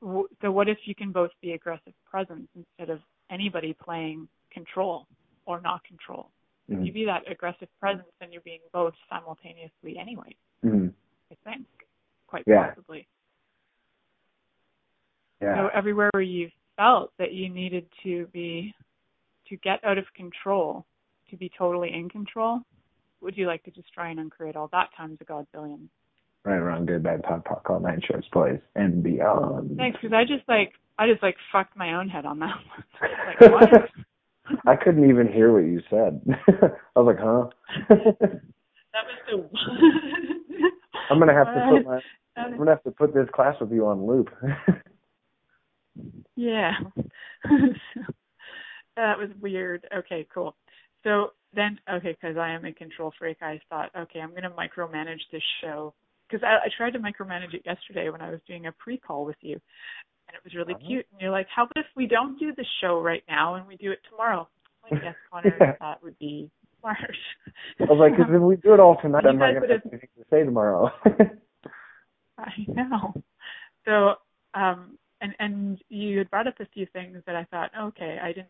[0.00, 5.08] So, what if you can both be aggressive presence instead of anybody playing control
[5.44, 6.30] or not control?
[6.70, 6.84] Mm-hmm.
[6.84, 10.36] You be that aggressive presence, and you're being both simultaneously anyway.
[10.64, 10.88] Mm-hmm.
[11.32, 11.66] I think,
[12.28, 12.68] quite yeah.
[12.68, 13.08] possibly.
[15.42, 15.56] Yeah.
[15.56, 18.74] So everywhere where you felt that you needed to be
[19.48, 20.86] to get out of control,
[21.30, 22.60] to be totally in control,
[23.20, 25.88] would you like to just try and uncreate all that times a godzillion?
[26.44, 29.76] Right around good bad pop pop call nine shows plays and beyond.
[29.76, 32.54] Thanks, because I just like I just like fucked my own head on that
[33.00, 33.10] one.
[33.26, 33.90] like what?
[34.66, 36.22] I couldn't even hear what you said.
[36.96, 37.48] I was like, huh?
[37.88, 39.50] that was
[40.30, 40.34] so.
[41.10, 42.00] I'm gonna have to put my.
[42.36, 44.28] I'm gonna have to put this class with you on loop.
[46.36, 46.72] yeah.
[48.96, 49.86] that was weird.
[49.96, 50.56] Okay, cool.
[51.04, 54.50] So then, okay, because I am a control freak, I thought, okay, I'm going to
[54.50, 55.94] micromanage this show.
[56.28, 59.36] Because I, I tried to micromanage it yesterday when I was doing a pre-call with
[59.40, 60.86] you, and it was really uh-huh.
[60.86, 61.06] cute.
[61.10, 63.76] And you're like, how about if we don't do the show right now and we
[63.76, 64.46] do it tomorrow?
[64.84, 65.72] I'm like, yes, Connor, yeah.
[65.80, 66.50] that would be
[67.80, 69.82] I was like, because if we do it all tonight, I'm not going to have
[69.90, 70.90] anything to say tomorrow.
[72.38, 73.14] I know.
[73.84, 74.14] So,
[74.54, 78.28] um, and and you had brought up a few things that I thought, okay, I
[78.28, 78.48] didn't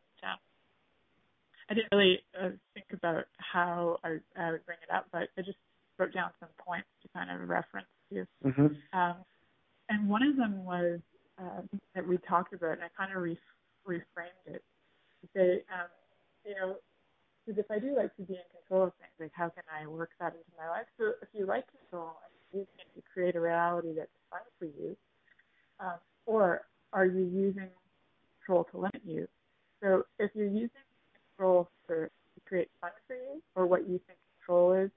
[1.70, 5.42] I didn't really uh, think about how I, I would bring it up, but I
[5.42, 5.58] just
[5.98, 8.26] wrote down some points to kind of reference to.
[8.44, 8.98] Mm-hmm.
[8.98, 9.16] Um,
[9.90, 11.00] and one of them was
[11.38, 11.60] uh,
[11.94, 13.38] that we talked about, and I kind of re-
[13.86, 14.62] reframed it
[15.20, 15.88] to say, um,
[16.46, 16.76] you know,
[17.48, 19.86] because if I do like to be in control of things, like how can I
[19.86, 20.84] work that into my life?
[20.98, 22.12] So if you like control
[22.52, 24.94] and using it to create a reality that's fun for you,
[25.80, 27.70] um, or are you using
[28.38, 29.26] control to limit you?
[29.82, 30.68] So if you're using
[31.38, 34.90] control for to create fun for you or what you think control is.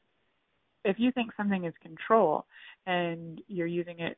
[0.84, 2.46] If you think something is control
[2.86, 4.18] and you're using it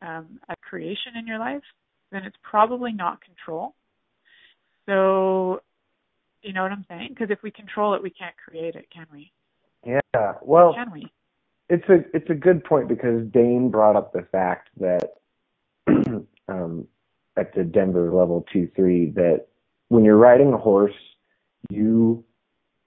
[0.00, 1.62] um, as creation in your life,
[2.12, 3.74] then it's probably not control.
[6.58, 7.10] Know what I'm saying?
[7.10, 9.30] Because if we control it, we can't create it, can we?
[9.86, 10.32] Yeah.
[10.42, 11.06] Well, can we?
[11.68, 15.12] It's a it's a good point because Dain brought up the fact that
[16.48, 16.88] um,
[17.36, 19.46] at the Denver level two three that
[19.86, 20.96] when you're riding a horse
[21.70, 22.24] you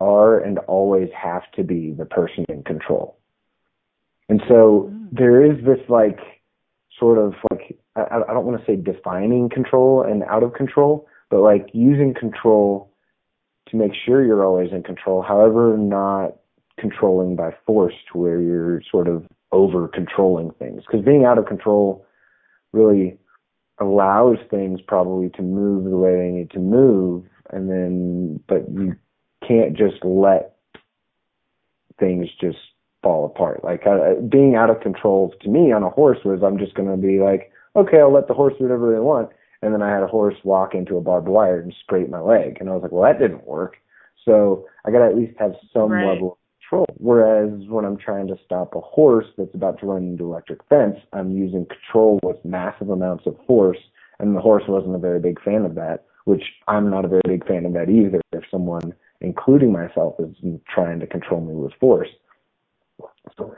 [0.02, 3.18] are and always have to be the person in control.
[4.28, 5.08] And so mm.
[5.14, 6.20] there is this like
[7.00, 11.08] sort of like I, I don't want to say defining control and out of control,
[11.30, 12.91] but like using control
[13.72, 16.36] to make sure you're always in control, however not
[16.80, 20.84] controlling by force to where you're sort of over controlling things.
[20.86, 22.06] Because being out of control
[22.72, 23.18] really
[23.80, 28.96] allows things probably to move the way they need to move and then but you
[29.48, 30.56] can't just let
[32.00, 32.58] things just
[33.04, 33.64] fall apart.
[33.64, 36.90] Like uh, being out of control to me on a horse was I'm just going
[36.90, 39.30] to be like, okay, I'll let the horse do whatever they want.
[39.62, 42.58] And then I had a horse walk into a barbed wire and scrape my leg,
[42.60, 43.78] and I was like, well, that didn't work.
[44.26, 46.08] So I got to at least have some right.
[46.08, 46.86] level of control.
[46.98, 50.98] Whereas when I'm trying to stop a horse that's about to run into electric fence,
[51.14, 53.80] I'm using control with massive amounts of force,
[54.20, 57.22] and the horse wasn't a very big fan of that which I'm not a very
[57.26, 58.22] big fan of that either.
[58.32, 60.36] If someone, including myself, is
[60.68, 62.10] trying to control me with force,
[63.38, 63.56] so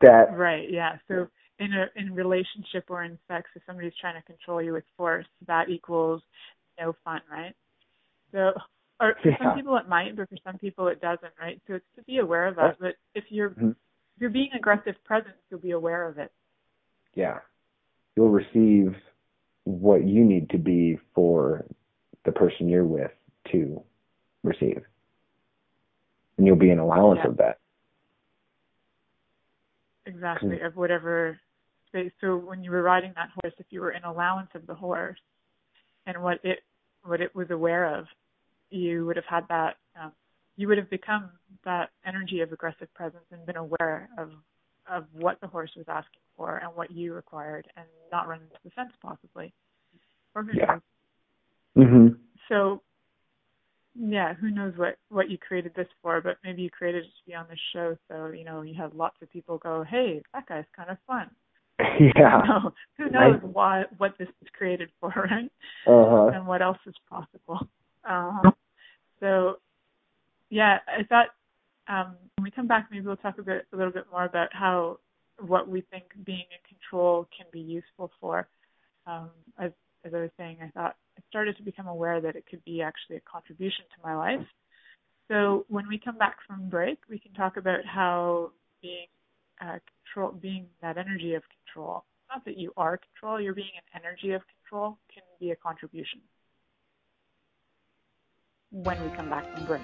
[0.00, 0.98] that right, yeah.
[1.08, 4.84] So in a in relationship or in sex, if somebody's trying to control you with
[4.96, 6.22] force, that equals
[6.78, 7.54] no fun, right?
[8.32, 8.52] So,
[9.00, 9.36] or for yeah.
[9.42, 11.60] some people it might, but for some people it doesn't, right?
[11.66, 12.76] So it's to be aware of that.
[12.78, 13.70] But if you're mm-hmm.
[13.70, 16.30] if you're being aggressive present, you'll be aware of it.
[17.14, 17.38] Yeah,
[18.16, 18.94] you'll receive
[19.64, 21.64] what you need to be for
[22.24, 23.10] the person you're with
[23.52, 23.82] to
[24.42, 24.82] receive.
[26.36, 27.30] And you'll be an allowance yeah.
[27.30, 27.58] of that.
[30.04, 31.38] Exactly, of whatever
[31.88, 32.12] space.
[32.20, 35.18] So when you were riding that horse, if you were in allowance of the horse
[36.06, 36.60] and what it
[37.04, 38.06] what it was aware of,
[38.70, 39.76] you would have had that.
[40.00, 40.12] Um,
[40.56, 41.30] you would have become
[41.64, 44.30] that energy of aggressive presence and been aware of
[44.90, 48.54] of what the horse was asking for and what you required and not run into
[48.64, 49.52] the fence possibly.
[50.34, 50.78] Or yeah.
[51.76, 52.18] Mhm.
[52.48, 52.82] So
[53.98, 57.26] yeah, who knows what what you created this for, but maybe you created it to
[57.26, 60.46] be on the show so, you know, you have lots of people go, "Hey, that
[60.46, 61.30] guy's kind of fun."
[62.16, 62.60] Yeah.
[62.98, 65.50] Who knows I, why what this is created for, right?
[65.86, 66.30] Uh-huh.
[66.34, 67.68] And what else is possible.
[68.08, 68.42] Um,
[69.20, 69.56] so,
[70.50, 71.28] yeah, I thought
[71.88, 74.48] um, when we come back, maybe we'll talk a bit, a little bit more about
[74.52, 74.98] how
[75.38, 78.48] what we think being in control can be useful for.
[79.06, 79.70] Um, as,
[80.04, 82.82] as I was saying, I thought I started to become aware that it could be
[82.82, 84.46] actually a contribution to my life.
[85.28, 89.06] So when we come back from break, we can talk about how being
[89.60, 94.00] uh, control, being that energy of control, not that you are control, you're being an
[94.02, 96.20] energy of control, can be a contribution.
[98.70, 99.82] When we come back from break.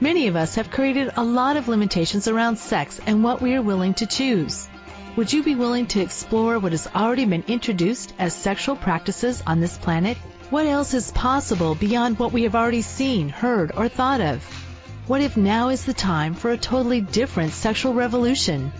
[0.00, 3.62] Many of us have created a lot of limitations around sex and what we are
[3.62, 4.68] willing to choose.
[5.16, 9.58] Would you be willing to explore what has already been introduced as sexual practices on
[9.58, 10.16] this planet?
[10.50, 14.67] What else is possible beyond what we have already seen, heard, or thought of?
[15.08, 18.70] What if now is the time for a totally different sexual revolution?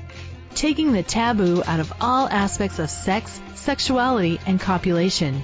[0.54, 5.42] Taking the taboo out of all aspects of sex, sexuality, and copulation.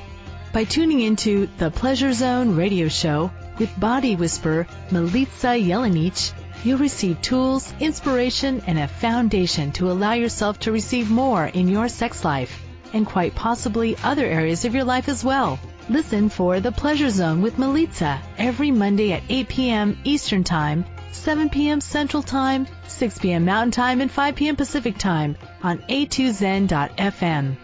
[0.53, 7.23] By tuning into the Pleasure Zone radio show with body whisperer Milica Jelenic, you'll receive
[7.23, 12.61] tools, inspiration, and a foundation to allow yourself to receive more in your sex life
[12.93, 15.59] and quite possibly other areas of your life as well.
[15.91, 19.99] Listen for The Pleasure Zone with Milica every Monday at 8 p.m.
[20.03, 21.83] Eastern Time, 7 p.m.
[21.83, 23.45] Central Time, 6 p.m.
[23.45, 24.57] Mountain Time, and 5 p.m.
[24.57, 27.57] Pacific Time on a2zen.fm.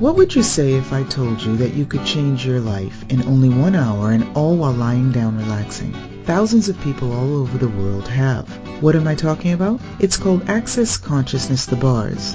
[0.00, 3.22] What would you say if I told you that you could change your life in
[3.28, 5.92] only one hour and all while lying down relaxing?
[6.24, 8.48] Thousands of people all over the world have.
[8.82, 9.80] What am I talking about?
[10.00, 12.34] It's called Access Consciousness The Bars.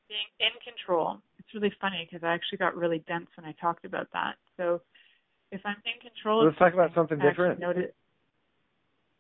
[0.09, 3.85] being in control, it's really funny because I actually got really dense when I talked
[3.85, 4.37] about that.
[4.57, 4.81] So
[5.51, 7.59] if I'm in control, Let's talk about something I different.
[7.59, 7.91] Notice,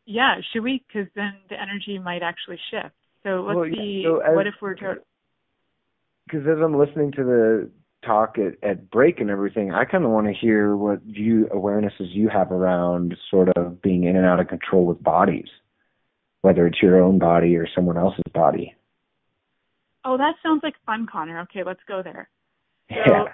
[0.06, 0.82] yeah, should we?
[0.86, 2.94] Because then the energy might actually shift.
[3.24, 4.02] So let's Well, see.
[4.04, 5.02] so as- what if we're to,
[6.26, 7.70] Because as I'm listening to the
[8.04, 12.14] talk at, at break and everything, I kind of want to hear what view awarenesses
[12.14, 15.48] you have around sort of being in and out of control with bodies,
[16.42, 18.74] whether it's your own body or someone else's body.
[20.04, 21.40] Oh, that sounds like fun, Connor.
[21.40, 22.28] Okay, let's go there.
[22.90, 23.32] So, Yeah.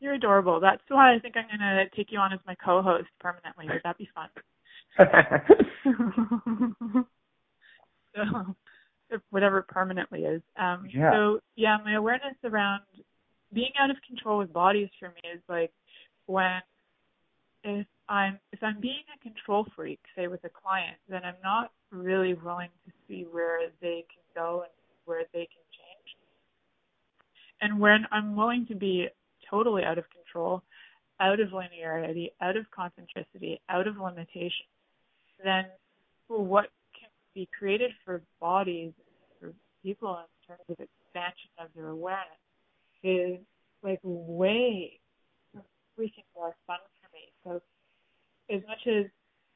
[0.00, 0.60] You're adorable.
[0.60, 3.68] That's why I think I'm gonna take you on as my co-host permanently.
[3.68, 4.28] Would that be fun?
[8.14, 8.54] So,
[9.30, 10.42] whatever permanently is.
[10.56, 11.10] Um, Yeah.
[11.12, 12.82] So yeah, my awareness around
[13.52, 15.72] being out of control with bodies for me is like
[16.26, 16.60] when
[17.62, 21.72] if I'm if I'm being a control freak, say with a client, then I'm not
[21.90, 24.70] really willing to see where they can go and
[25.06, 26.16] where they can change.
[27.60, 29.08] And when I'm willing to be
[29.48, 30.62] totally out of control,
[31.20, 34.66] out of linearity, out of concentricity, out of limitation,
[35.44, 35.64] then
[36.28, 38.92] what can be created for bodies,
[39.40, 42.40] for people in terms of expansion of their awareness
[43.02, 43.38] is
[43.82, 44.98] like way
[45.98, 47.32] freaking more fun for me.
[47.44, 47.60] So
[48.54, 49.06] as much as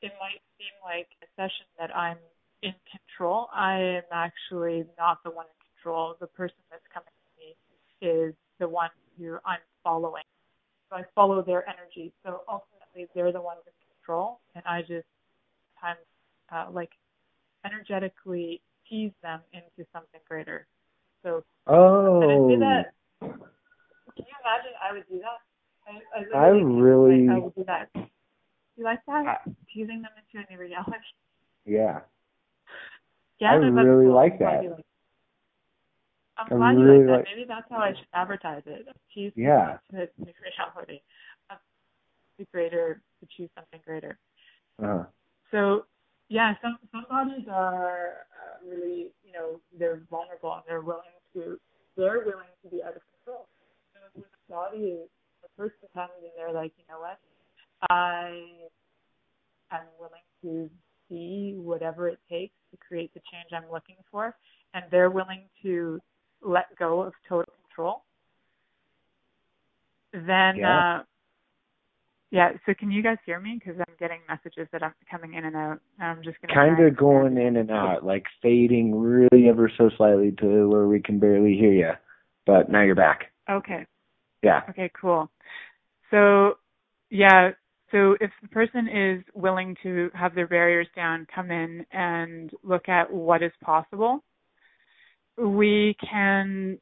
[0.03, 2.19] it might seem like a session that I'm
[2.63, 6.15] in control, I am actually not the one in control.
[6.21, 7.57] The person that's coming to me
[8.01, 10.25] is the one who I'm following.
[10.91, 12.13] So I follow their energy.
[12.25, 15.07] So ultimately, they're the ones in control, and I just
[15.83, 15.97] of
[16.51, 16.91] uh, like
[17.65, 20.67] energetically tease them into something greater.
[21.23, 22.93] So oh, and I say that.
[23.21, 24.73] Can you imagine?
[24.83, 25.41] I would do that.
[26.35, 27.27] I, I, I really.
[27.29, 27.89] Like, I would do that.
[28.77, 29.27] You like that?
[29.27, 29.37] I,
[29.73, 30.93] Teasing them into a new reality.
[31.67, 32.01] Yeah.
[33.41, 34.15] Yeah, I really cool.
[34.15, 34.65] like that.
[34.65, 34.85] Like
[36.39, 37.13] I'm glad really you like that.
[37.13, 38.87] like- Maybe that's how I should advertise it.
[39.15, 39.79] Choose Yeah.
[39.91, 40.33] to new
[40.87, 41.01] reality.
[42.39, 44.17] The greater to choose something greater.
[44.81, 45.05] Uh-huh.
[45.51, 45.87] So
[46.29, 51.59] yeah, some some bodies are uh, really you know they're vulnerable and they're willing to
[51.97, 53.47] they're willing to be out of control.
[53.95, 55.09] So when the body is
[55.43, 57.19] the person comes and they're like, you know what,
[57.91, 58.43] I
[59.73, 60.71] am willing to
[61.09, 64.35] see whatever it takes to create the change I'm looking for,
[64.75, 66.01] and they're willing to
[66.43, 68.05] let go of total control,
[70.13, 70.99] then Yeah.
[70.99, 71.03] uh,
[72.31, 72.51] yeah.
[72.67, 73.59] So can you guys hear me?
[73.59, 75.81] Because I'm getting messages that I'm coming in and out.
[76.01, 80.33] I'm just gonna Kind of going in and out, like fading really ever so slightly
[80.41, 81.91] to where we can barely hear you.
[82.47, 83.33] But now you're back.
[83.51, 83.87] Okay.
[84.43, 84.61] Yeah.
[84.71, 84.91] Okay.
[85.01, 85.31] Cool.
[86.11, 86.59] So
[87.11, 87.51] yeah.
[87.91, 92.89] So if the person is willing to have their barriers down, come in and look
[92.89, 94.23] at what is possible,
[95.39, 96.79] we can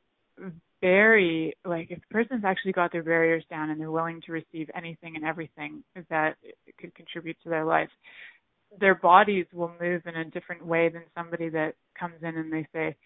[0.80, 1.54] vary.
[1.64, 5.16] Like if the person's actually got their barriers down and they're willing to receive anything
[5.16, 6.36] and everything that
[6.78, 7.90] could contribute to their life,
[8.80, 12.66] their bodies will move in a different way than somebody that comes in and they
[12.72, 12.96] say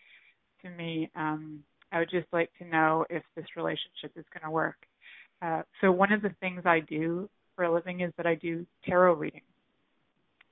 [0.62, 1.62] to me, um,
[1.93, 4.77] I would just like to know if this relationship is going to work.
[5.43, 8.66] Uh, so one of the things I do for a living is that I do
[8.87, 9.45] tarot readings.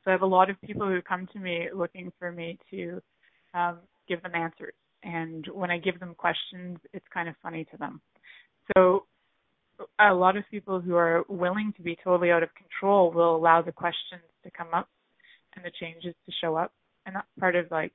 [0.05, 3.03] So I have a lot of people who come to me looking for me to
[3.55, 4.75] um, give them answers.
[5.03, 8.01] And when I give them questions, it's kind of funny to them.
[8.77, 9.05] So
[10.01, 13.63] a lot of people who are willing to be totally out of control will allow
[13.63, 14.89] the questions to come up
[15.55, 16.73] and the changes to show up.
[17.07, 17.95] And that's part of like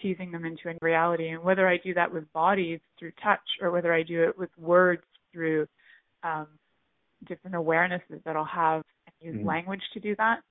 [0.00, 1.28] teasing them into a reality.
[1.28, 4.50] And whether I do that with bodies through touch or whether I do it with
[4.58, 5.02] words
[5.32, 5.66] through
[6.22, 6.46] um,
[7.26, 9.46] different awarenesses that I'll have and use Mhm.
[9.46, 10.42] language to do that.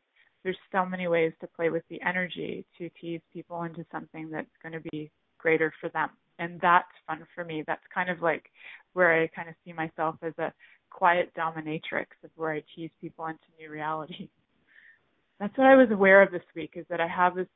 [0.43, 4.57] There's so many ways to play with the energy to tease people into something that's
[4.57, 5.11] going to be
[5.41, 6.09] greater for them.
[6.39, 7.63] And that's fun for me.
[7.65, 8.45] That's kind of like
[8.93, 10.53] where I kind of see myself as a
[10.89, 14.29] quiet dominatrix of where I tease people into new realities.
[15.39, 17.47] That's what I was aware of this week is that I have this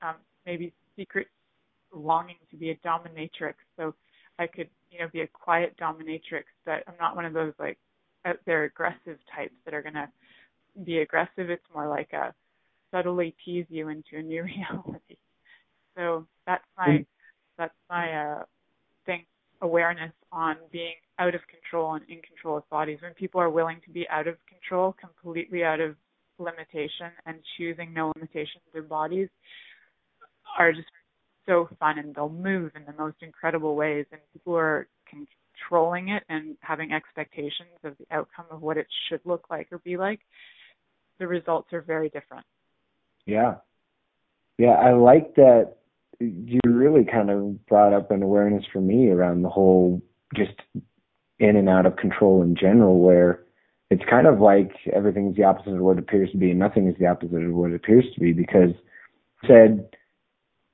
[0.00, 0.14] um,
[0.46, 1.26] maybe secret
[1.92, 3.54] longing to be a dominatrix.
[3.76, 3.94] So
[4.38, 7.78] I could, you know, be a quiet dominatrix, but I'm not one of those like
[8.24, 10.08] out there aggressive types that are gonna
[10.84, 11.50] be aggressive.
[11.50, 12.32] It's more like a
[12.92, 15.16] subtly tease you into a new reality.
[15.96, 17.04] So that's my
[17.62, 18.42] that's my uh
[19.06, 19.24] thing
[19.60, 22.98] awareness on being out of control and in control of bodies.
[23.00, 25.94] When people are willing to be out of control, completely out of
[26.38, 29.28] limitation and choosing no limitation of their bodies
[30.58, 30.88] are just
[31.46, 36.24] so fun and they'll move in the most incredible ways and people are controlling it
[36.28, 40.20] and having expectations of the outcome of what it should look like or be like
[41.18, 42.44] the results are very different
[43.26, 43.56] Yeah.
[44.58, 45.74] Yeah, I like that
[46.22, 50.00] you really kind of brought up an awareness for me around the whole
[50.34, 50.52] just
[51.38, 53.42] in and out of control in general where
[53.90, 56.94] it's kind of like everything's the opposite of what appears to be and nothing is
[56.98, 58.70] the opposite of what it appears to be because
[59.46, 59.88] said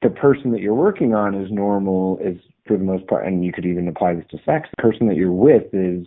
[0.02, 2.36] the person that you're working on is normal is
[2.66, 5.16] for the most part and you could even apply this to sex the person that
[5.16, 6.06] you're with is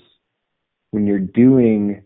[0.91, 2.01] when you're doing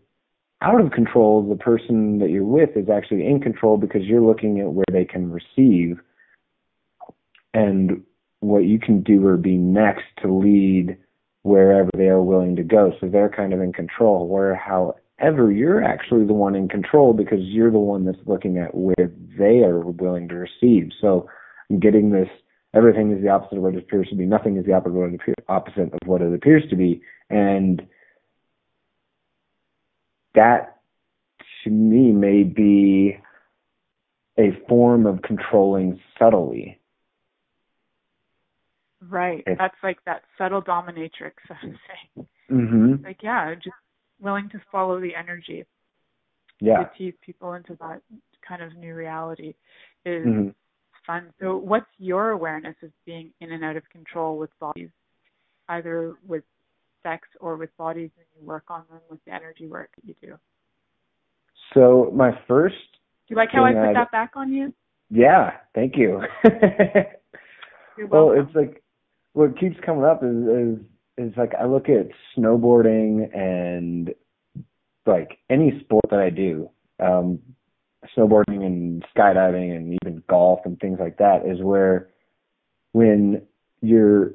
[0.62, 4.60] out of control the person that you're with is actually in control because you're looking
[4.60, 6.00] at where they can receive
[7.56, 8.02] and
[8.40, 10.98] what you can do or be next to lead
[11.42, 12.92] wherever they are willing to go.
[13.00, 17.38] So they're kind of in control where however you're actually the one in control because
[17.40, 20.90] you're the one that's looking at where they are willing to receive.
[21.00, 21.30] So
[21.80, 22.28] getting this
[22.74, 24.26] everything is the opposite of what it appears to be.
[24.26, 27.00] Nothing is the opposite of what it, appear, opposite of what it appears to be.
[27.30, 27.86] And
[30.34, 30.76] that
[31.64, 33.16] to me may be
[34.38, 36.78] a form of controlling subtly.
[39.08, 39.44] Right.
[39.46, 41.78] That's like that subtle dominatrix, I'm
[42.16, 42.26] saying.
[42.50, 43.04] Mm-hmm.
[43.04, 43.76] Like, yeah, just
[44.20, 45.64] willing to follow the energy.
[46.60, 46.84] Yeah.
[46.84, 48.00] To tease people into that
[48.46, 49.54] kind of new reality
[50.04, 50.48] is mm-hmm.
[51.06, 51.32] fun.
[51.40, 54.88] So, what's your awareness of being in and out of control with bodies,
[55.68, 56.44] either with
[57.02, 60.14] sex or with bodies when you work on them with the energy work that you
[60.22, 60.36] do?
[61.74, 62.76] So, my first.
[63.28, 63.96] Do you like how I put I'd...
[63.96, 64.72] that back on you?
[65.10, 66.22] Yeah, thank you.
[68.08, 68.82] well, it's like
[69.36, 70.78] what keeps coming up is, is
[71.18, 74.14] is like I look at snowboarding and
[75.04, 76.70] like any sport that I do,
[77.00, 77.40] um,
[78.16, 82.08] snowboarding and skydiving and even golf and things like that is where
[82.92, 83.42] when
[83.82, 84.32] you're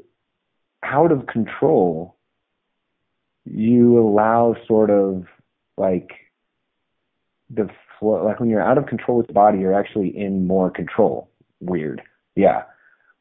[0.84, 2.16] out of control,
[3.46, 5.26] you allow sort of
[5.78, 6.12] like
[7.50, 7.68] the
[8.00, 11.32] flow, like when you're out of control with the body, you're actually in more control.
[11.60, 12.04] Weird.
[12.36, 12.64] Yeah.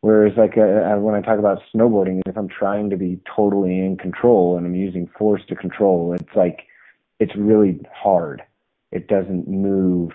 [0.02, 3.78] Whereas like uh, uh, when I talk about snowboarding, if I'm trying to be totally
[3.78, 6.66] in control and I'm using force to control, it's like
[7.18, 8.42] it's really hard.
[8.92, 10.12] It doesn't move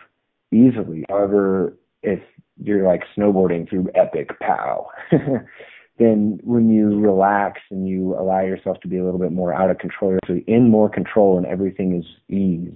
[0.52, 1.06] easily.
[1.08, 2.20] However, if
[2.58, 4.88] you're like snowboarding through epic pow,
[6.00, 9.70] then when you relax and you allow yourself to be a little bit more out
[9.70, 12.06] of control, you're actually in more control and everything is
[12.36, 12.76] ease.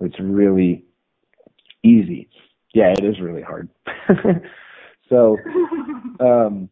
[0.00, 0.84] It's really
[1.84, 2.28] easy.
[2.74, 3.68] Yeah, it is really hard.
[5.10, 5.36] so,
[6.20, 6.70] um,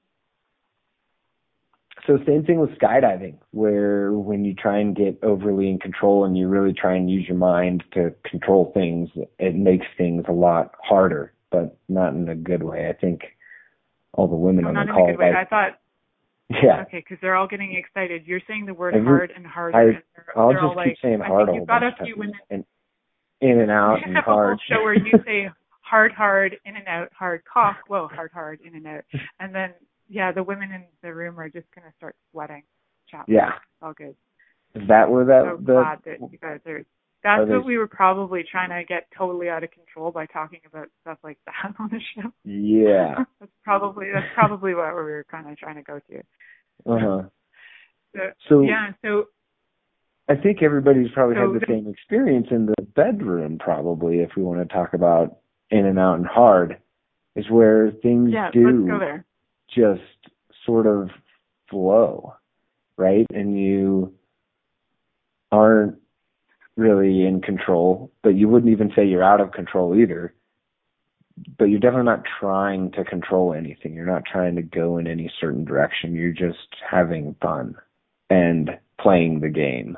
[2.07, 6.39] so same thing with skydiving, where when you try and get overly in control and
[6.39, 10.75] you really try and use your mind to control things, it makes things a lot
[10.83, 12.89] harder, but not in a good way.
[12.89, 13.21] I think
[14.15, 15.09] all the women no, on not the in call.
[15.09, 15.33] a good way.
[15.37, 15.79] I thought.
[16.49, 16.81] Yeah.
[16.87, 18.23] Okay, because they're all getting excited.
[18.25, 19.77] You're saying the word Every, hard and harder.
[19.77, 21.83] I, and they're, I'll they're just keep like, saying I hard think a you've got
[21.83, 22.35] a few women.
[22.49, 22.65] And
[23.43, 24.61] in and out and have a whole hard.
[24.67, 25.51] show where you say
[25.89, 29.05] hard, hard, in and out, hard cough, whoa, hard, hard, in and out,
[29.41, 29.71] and then
[30.09, 32.63] yeah, the women in the room are just gonna start sweating.
[33.27, 33.53] Yeah.
[33.83, 34.15] All good.
[34.75, 36.85] Is that where that so the glad that you guys are.
[37.25, 40.61] That's are what we were probably trying to get totally out of control by talking
[40.67, 42.31] about stuff like that on the show.
[42.45, 43.25] Yeah.
[43.41, 46.19] that's probably that's probably what we were kind of trying to go to.
[46.87, 47.23] Uh huh.
[48.15, 49.25] So, So yeah, so
[50.29, 54.31] I think everybody's probably So had the the- same experience in the bedroom, probably, if
[54.37, 55.39] we want to talk about
[55.71, 56.79] in and out and hard,
[57.37, 59.25] is where things yeah, do let's go there.
[59.69, 60.33] just
[60.65, 61.11] sort of
[61.71, 62.35] flow,
[62.97, 63.27] right?
[63.33, 64.15] And you
[65.51, 65.99] aren't
[66.77, 70.35] really in control, but you wouldn't even say you're out of control either.
[71.57, 73.95] But you're definitely not trying to control anything.
[73.95, 76.15] You're not trying to go in any certain direction.
[76.15, 77.77] You're just having fun
[78.29, 79.97] and playing the game.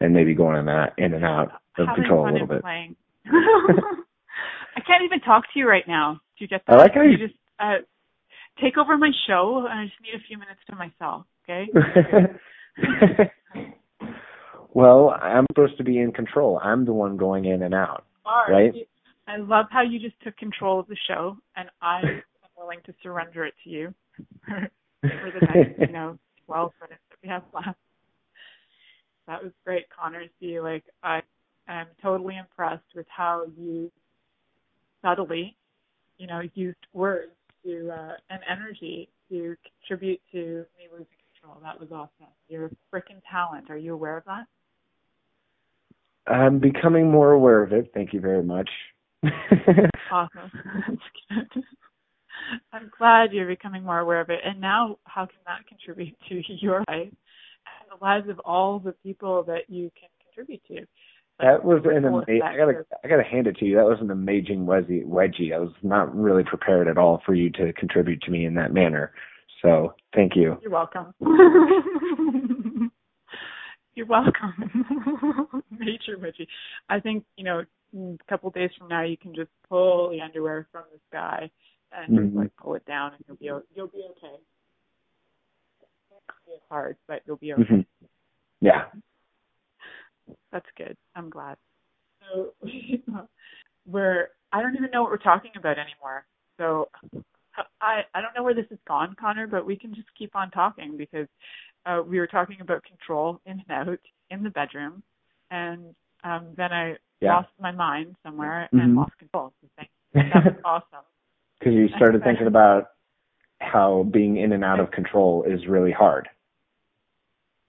[0.00, 2.62] And maybe going in that in and out of Having control a little bit.
[4.76, 6.20] I can't even talk to you right now.
[6.38, 6.74] Do you get that?
[6.74, 7.76] I like how you you- just uh,
[8.60, 11.26] take over my show, and I just need a few minutes to myself.
[11.48, 11.68] Okay.
[14.74, 16.58] well, I'm supposed to be in control.
[16.62, 18.04] I'm the one going in and out.
[18.24, 18.72] All Right.
[19.26, 22.22] I love how you just took control of the show, and I am
[22.58, 23.94] willing to surrender it to you
[24.46, 24.70] for
[25.02, 27.78] the next, you know, 12 minutes that we have left.
[29.26, 30.24] That was great, Connor.
[30.40, 31.22] See, like I
[31.68, 33.90] am totally impressed with how you
[35.04, 35.56] subtly,
[36.18, 37.32] you know, used words
[37.64, 41.60] to uh, and energy to contribute to me losing control.
[41.62, 42.32] That was awesome.
[42.48, 43.70] You're a freaking talent.
[43.70, 44.46] Are you aware of that?
[46.26, 47.90] I'm becoming more aware of it.
[47.92, 48.70] Thank you very much.
[50.10, 50.50] Awesome.
[50.88, 51.64] That's good.
[52.72, 54.40] I'm glad you're becoming more aware of it.
[54.44, 58.92] And now, how can that contribute to your life and the lives of all the
[59.02, 60.86] people that you can contribute to?
[61.40, 62.42] That was an amazing.
[62.42, 63.76] I gotta, I gotta hand it to you.
[63.76, 65.04] That was an amazing wedgie.
[65.04, 65.52] Wedgie.
[65.54, 68.72] I was not really prepared at all for you to contribute to me in that
[68.72, 69.12] manner.
[69.60, 70.56] So thank you.
[70.62, 71.12] You're welcome.
[73.94, 74.54] You're welcome.
[75.70, 76.46] Major wedgie.
[76.88, 77.62] I think, you know,
[77.96, 81.50] a couple days from now you can just pull the underwear from the sky
[81.92, 82.36] and just Mhm.
[82.36, 84.36] like pull it down and you'll be you'll be okay.
[86.48, 87.62] It's hard, but you'll be okay.
[87.62, 87.80] hmm
[88.60, 88.86] Yeah.
[90.52, 90.96] That's good.
[91.14, 91.56] I'm glad.
[92.32, 92.54] So
[93.86, 96.26] we're I don't even know what we're talking about anymore.
[96.58, 96.88] So
[97.80, 100.50] I I don't know where this has gone, Connor, but we can just keep on
[100.50, 101.28] talking because
[101.86, 103.98] uh, we were talking about control in and out
[104.30, 105.02] in the bedroom,
[105.50, 105.94] and
[106.24, 107.36] um, then I Yeah.
[107.36, 108.96] lost my mind somewhere and Mhm.
[108.96, 109.52] lost control.
[109.60, 111.04] So thank that was awesome.
[111.58, 112.92] Because you started thinking about
[113.60, 116.28] how being in and out of control is really hard.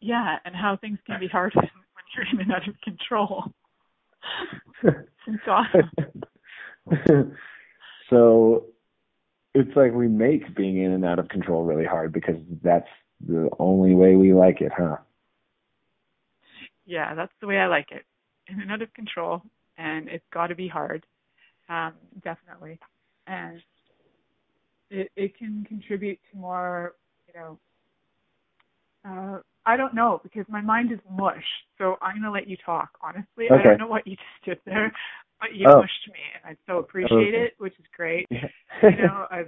[0.01, 1.53] Yeah, and how things can be hard
[2.31, 3.45] in and out of control.
[5.27, 5.89] It's awesome.
[8.11, 8.65] so
[9.55, 12.87] it's like we make being in and out of control really hard because that's
[13.25, 14.97] the only way we like it, huh?
[16.85, 18.03] Yeah, that's the way I like it.
[18.47, 19.41] In and out of control,
[19.77, 21.05] and it's got to be hard,
[21.69, 21.93] um,
[22.23, 22.79] definitely.
[23.25, 23.61] And
[24.91, 26.93] it it can contribute to more,
[27.27, 27.59] you know.
[29.03, 31.43] Uh, I don't know because my mind is mush.
[31.77, 32.89] So I'm gonna let you talk.
[33.01, 33.55] Honestly, okay.
[33.59, 34.91] I don't know what you just did there,
[35.39, 35.77] but you oh.
[35.77, 37.43] mushed me, and I so appreciate okay.
[37.45, 38.27] it, which is great.
[38.29, 38.39] you
[38.83, 39.43] know, I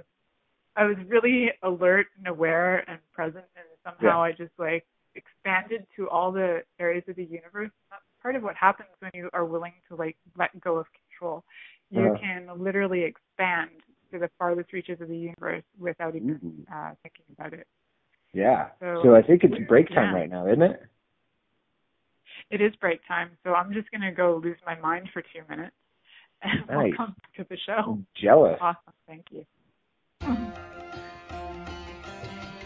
[0.76, 4.28] I was really alert and aware and present, and somehow yeah.
[4.28, 7.70] I just like expanded to all the areas of the universe.
[7.90, 11.44] That's part of what happens when you are willing to like let go of control.
[11.90, 12.18] You uh-huh.
[12.20, 13.70] can literally expand
[14.12, 16.72] to the farthest reaches of the universe without even mm-hmm.
[16.72, 17.66] uh, thinking about it.
[18.32, 18.68] Yeah.
[18.80, 20.20] So, so I think it's break time yeah.
[20.20, 20.82] right now, isn't it?
[22.50, 25.74] It is break time, so I'm just gonna go lose my mind for two minutes.
[26.40, 26.92] And nice.
[26.96, 27.72] welcome to the show.
[27.72, 28.58] I'm jealous.
[28.60, 29.44] Awesome, thank you.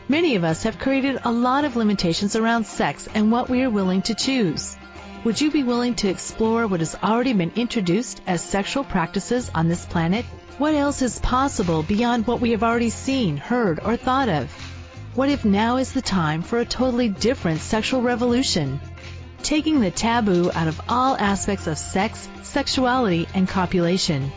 [0.09, 3.71] Many of us have created a lot of limitations around sex and what we are
[3.71, 4.77] willing to choose.
[5.25, 9.69] Would you be willing to explore what has already been introduced as sexual practices on
[9.69, 10.27] this planet?
[10.59, 14.72] What else is possible beyond what we have already seen, heard, or thought of?
[15.15, 18.81] What if now is the time for a totally different sexual revolution?
[19.43, 24.33] Taking the taboo out of all aspects of sex, sexuality, and copulation.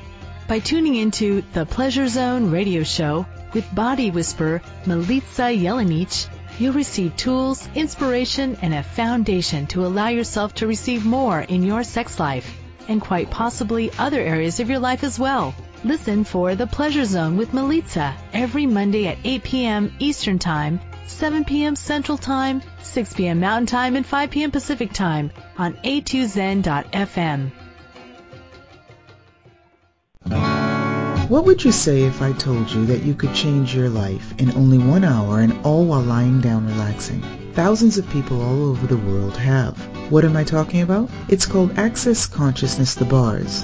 [0.50, 6.28] By tuning into the Pleasure Zone radio show with body whisperer Milica Jelenic,
[6.60, 11.86] you'll receive tools, inspiration, and a foundation to allow yourself to receive more in your
[11.86, 12.54] sex life
[12.90, 15.56] and quite possibly other areas of your life as well.
[15.86, 19.94] Listen for The Pleasure Zone with Milica every Monday at 8 p.m.
[20.00, 21.76] Eastern Time, 7 p.m.
[21.76, 23.40] Central Time, 6 p.m.
[23.40, 24.50] Mountain Time, and 5 p.m.
[24.50, 25.30] Pacific Time
[25.60, 27.52] on a2zen.fm.
[31.30, 34.58] What would you say if I told you that you could change your life in
[34.58, 37.22] only one hour and all while lying down relaxing?
[37.54, 39.78] Thousands of people all over the world have.
[40.12, 41.12] What am I talking about?
[41.30, 43.64] It's called Access Consciousness the Bars.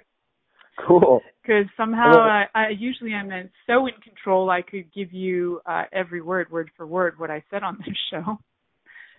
[0.88, 1.22] cool.
[1.42, 6.22] Because somehow I, I usually in, so in control I could give you uh, every
[6.22, 8.38] word, word for word, what I said on this show.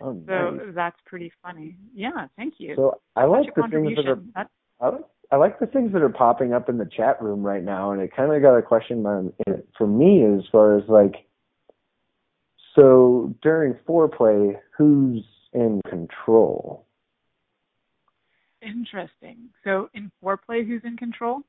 [0.01, 0.73] Oh, so nice.
[0.73, 1.75] that's pretty funny.
[1.93, 2.75] Yeah, thank you.
[2.75, 4.19] So I like the things that are?
[4.33, 7.41] That's I like I like the things that are popping up in the chat room
[7.41, 9.31] right now, and it kind of got a question on
[9.77, 11.25] for me as far as like,
[12.75, 16.85] so during foreplay, who's in control?
[18.61, 19.49] Interesting.
[19.63, 21.41] So in foreplay, who's in control?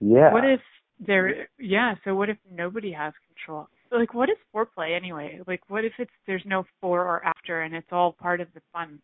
[0.00, 0.32] Yeah.
[0.32, 0.60] What if
[1.06, 1.48] there?
[1.58, 1.94] Yeah.
[2.04, 3.68] So what if nobody has control?
[3.92, 5.40] Like, what is foreplay anyway?
[5.46, 8.60] Like, what if it's there's no fore or after, and it's all part of the
[8.72, 9.00] fun?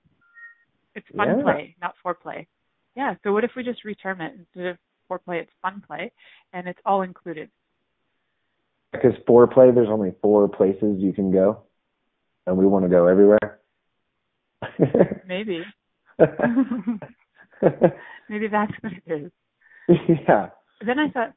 [0.94, 1.42] It's fun Yeah.
[1.42, 2.46] play, not foreplay.
[2.94, 3.14] Yeah.
[3.22, 4.78] So what if we just reterm it instead of
[5.10, 6.12] foreplay, it's fun play,
[6.52, 7.50] and it's all included.
[8.92, 11.62] Because foreplay, there's only four places you can go,
[12.46, 13.60] and we want to go everywhere.
[15.26, 15.62] Maybe.
[18.28, 19.30] Maybe that's what it is.
[20.26, 20.48] yeah.
[20.84, 21.32] Then I thought,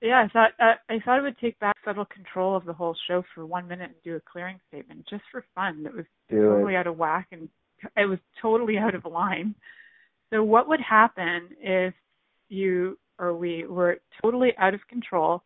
[0.00, 2.96] yeah, I thought uh, I thought it would take back subtle control of the whole
[3.06, 5.84] show for one minute and do a clearing statement just for fun.
[5.86, 6.78] It was Do totally it.
[6.78, 7.48] out of whack and
[7.96, 9.54] it was totally out of line.
[10.32, 11.94] So what would happen if
[12.48, 15.42] you or we were totally out of control?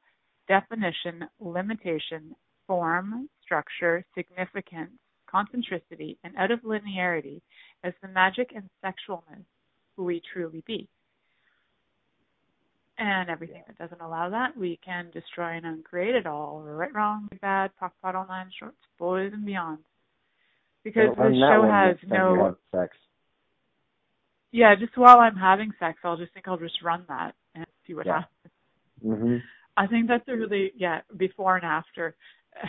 [0.48, 2.34] Definition, limitation,
[2.66, 4.90] form, structure, significance,
[5.32, 7.40] concentricity, and out of linearity
[7.84, 9.44] as the magic and sexualness
[9.96, 10.88] who we truly be.
[12.98, 16.62] And everything that doesn't allow that, we can destroy and uncreate it all.
[16.62, 19.78] Right, wrong, bad, POC, POD, all nine shorts, boys and beyond.
[20.82, 22.96] Because Well, the show has next time you no sex.
[24.52, 27.92] yeah, just while I'm having sex, I'll just think I'll just run that and see
[27.94, 28.20] what Yeah.
[28.20, 28.52] happens.
[29.04, 29.42] Mhm.
[29.76, 32.16] I think that's a really yeah before and after.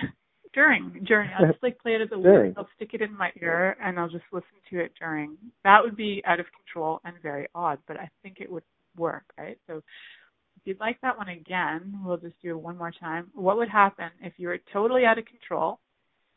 [0.54, 2.56] during during I'll just like play it as a loop.
[2.58, 5.38] I'll stick it in my ear and I'll just listen to it during.
[5.64, 8.64] That would be out of control and very odd, but I think it would
[8.98, 9.58] work, right?
[9.68, 13.28] So if you'd like that one again, we'll just do it one more time.
[13.36, 15.80] What would happen if you were totally out of control?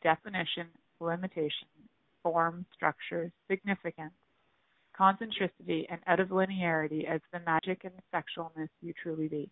[0.03, 0.67] Definition,
[0.99, 1.67] limitation,
[2.21, 4.13] form, structure, significance,
[4.95, 9.49] concentricity, and out of linearity as the magic and the sexualness you truly be.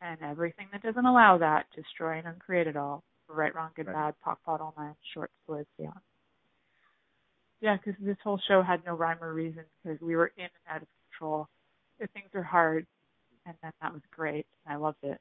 [0.00, 3.04] And everything that doesn't allow that, destroy and uncreate it all.
[3.28, 3.94] Right, wrong, good, Right.
[3.94, 6.00] bad, POC, POD, all nine, short, boys, beyond.
[7.60, 10.50] Yeah, because this whole show had no rhyme or reason because we were in and
[10.68, 11.48] out of control.
[11.98, 12.86] The things are hard,
[13.46, 14.46] and then that was great.
[14.66, 15.20] I loved it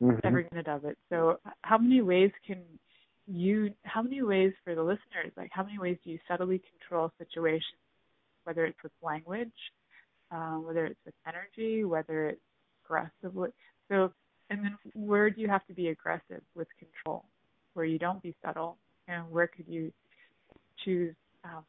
[0.00, 0.20] Mhm.
[0.24, 0.98] every minute of it.
[1.08, 2.78] So, how many ways can
[3.26, 3.74] you?
[3.84, 5.32] How many ways for the listeners?
[5.36, 7.80] Like, how many ways do you subtly control situations?
[8.44, 9.72] Whether it's with language,
[10.30, 12.42] uh, whether it's with energy, whether it's
[12.84, 13.50] aggressively.
[13.92, 14.10] So,
[14.48, 17.26] and then where do you have to be aggressive with control?
[17.74, 19.92] Where you don't be subtle, and where could you
[20.82, 21.14] choose?
[21.44, 21.62] Um,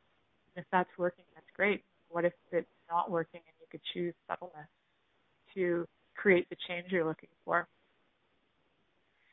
[0.55, 1.83] if that's working, that's great.
[2.09, 4.69] What if it's not working, and you could choose subtleness
[5.53, 7.67] to create the change you're looking for?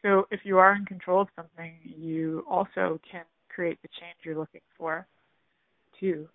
[0.02, 3.24] So if you are in control of something, you also can
[3.54, 5.06] create the change you're looking for
[6.00, 6.28] too.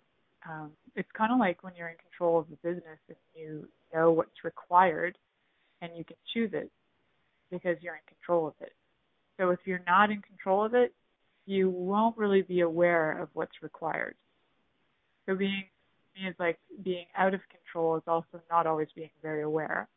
[0.48, 4.12] Um, it's kind of like when you're in control of the business and you know
[4.12, 5.18] what's required
[5.82, 6.70] and you can choose it
[7.50, 8.72] because you're in control of it.
[9.38, 10.92] So if you're not in control of it,
[11.46, 14.14] you won't really be aware of what's required.
[15.26, 15.64] So being
[16.26, 19.88] is like being out of control is also not always being very aware.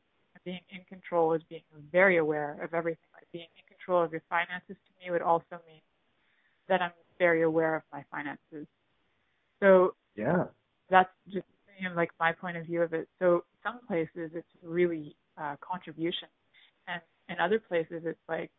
[0.45, 3.07] Being in control is being very aware of everything.
[3.13, 5.81] Like being in control of your finances to me would also mean
[6.67, 8.67] that I'm very aware of my finances.
[9.59, 10.45] So Yeah.
[10.89, 11.45] that's just
[11.79, 13.07] you know, like my point of view of it.
[13.19, 16.27] So some places it's really uh, contribution,
[16.87, 18.51] and in other places it's like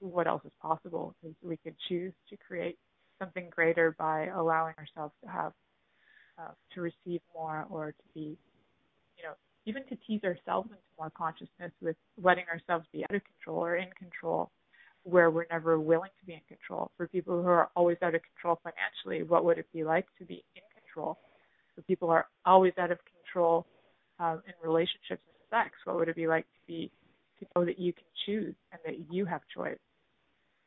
[0.00, 2.76] what else is possible because we could choose to create
[3.18, 5.52] something greater by allowing ourselves to have
[6.38, 8.36] uh, to receive more or to be,
[9.16, 13.22] you know, even to tease ourselves into more consciousness with letting ourselves be out of
[13.24, 14.50] control or in control
[15.04, 16.90] where we're never willing to be in control.
[16.96, 20.24] For people who are always out of control financially, what would it be like to
[20.24, 21.18] be in control?
[21.74, 23.66] For people are always out of control
[24.18, 25.22] um, in relationships
[25.52, 26.90] sex, what would it be like to be
[27.38, 29.78] to know that you can choose and that you have choice?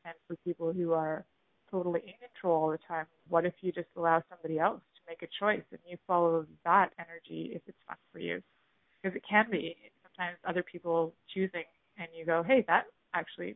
[0.06, 1.26] And for people who are
[1.72, 5.24] totally in control all the time, what if you just allow somebody else to make
[5.24, 8.42] a choice and you follow that energy if it's fun for you?
[9.02, 11.66] Because it can be sometimes other people choosing
[11.98, 12.84] and you go, hey, that
[13.14, 13.56] actually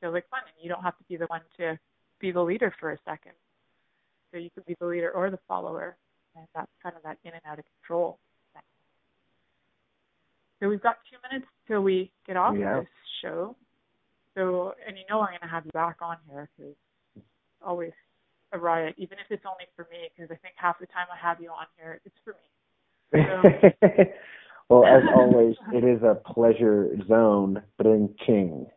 [0.00, 1.78] feels like fun, and you don't have to be the one to
[2.20, 3.32] be the leader for a second.
[4.30, 5.96] So you could be the leader or the follower,
[6.36, 8.18] and that's kind of that in and out of control.
[10.62, 12.78] So we've got two minutes till we get off Yeah.
[12.78, 12.88] this
[13.20, 13.56] show.
[14.34, 16.76] So, and you know I'm going to have you back on here because
[17.16, 17.26] it's
[17.60, 17.92] always
[18.52, 21.16] a riot, even if it's only for me, because I think half the time I
[21.16, 23.10] have you on here, it's for me.
[24.68, 28.70] well, as always, it is a pleasure zone, in king.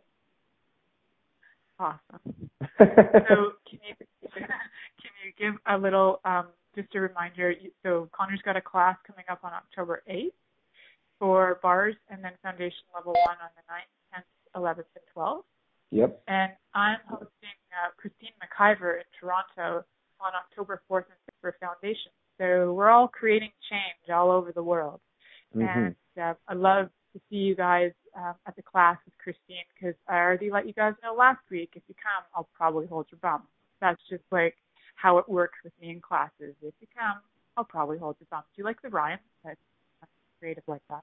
[1.78, 2.00] Awesome.
[2.80, 3.96] so can you
[4.32, 7.54] can you give a little um, just a reminder?
[7.84, 10.32] So Connor's got a class coming up on October 8th
[11.26, 15.41] for bars and then foundation level one on the 9th, 10th, 11th, and 12th.
[15.89, 16.21] Yep.
[16.28, 19.84] And I'm hosting uh, Christine McIver in Toronto
[20.21, 22.11] on October 4th and 5th for foundation.
[22.38, 24.99] So we're all creating change all over the world.
[25.55, 25.65] Mm-hmm.
[25.65, 29.95] And uh, I love to see you guys um, at the class with Christine because
[30.07, 31.71] I already let you guys know last week.
[31.76, 33.43] If you come, I'll probably hold your bum.
[33.82, 34.53] That's just like
[34.93, 36.53] how it works with me in classes.
[36.61, 37.17] If you come,
[37.57, 38.43] I'll probably hold your bum.
[38.55, 39.17] Do you like the rhyme?
[39.43, 39.57] That's
[40.39, 41.01] creative like that.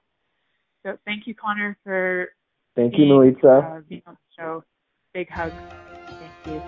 [0.85, 2.27] So thank you, Connor, for
[2.75, 3.77] Thank you, being, Milica.
[3.77, 4.63] uh, being on the show.
[5.13, 5.51] Big hug.
[6.07, 6.61] Thank you.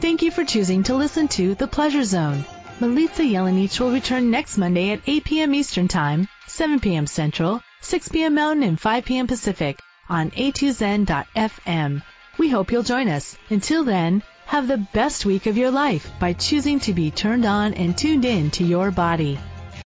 [0.00, 2.44] Thank you for choosing to listen to The Pleasure Zone.
[2.80, 5.54] Milica Jelenic will return next Monday at 8 p.m.
[5.54, 7.06] Eastern Time, 7 p.m.
[7.06, 8.34] Central, 6 p.m.
[8.34, 9.26] Mountain and 5 p.m.
[9.26, 9.78] Pacific
[10.08, 12.02] on a2zen.fm.
[12.38, 13.36] We hope you'll join us.
[13.50, 17.74] Until then, have the best week of your life by choosing to be turned on
[17.74, 19.38] and tuned in to your body.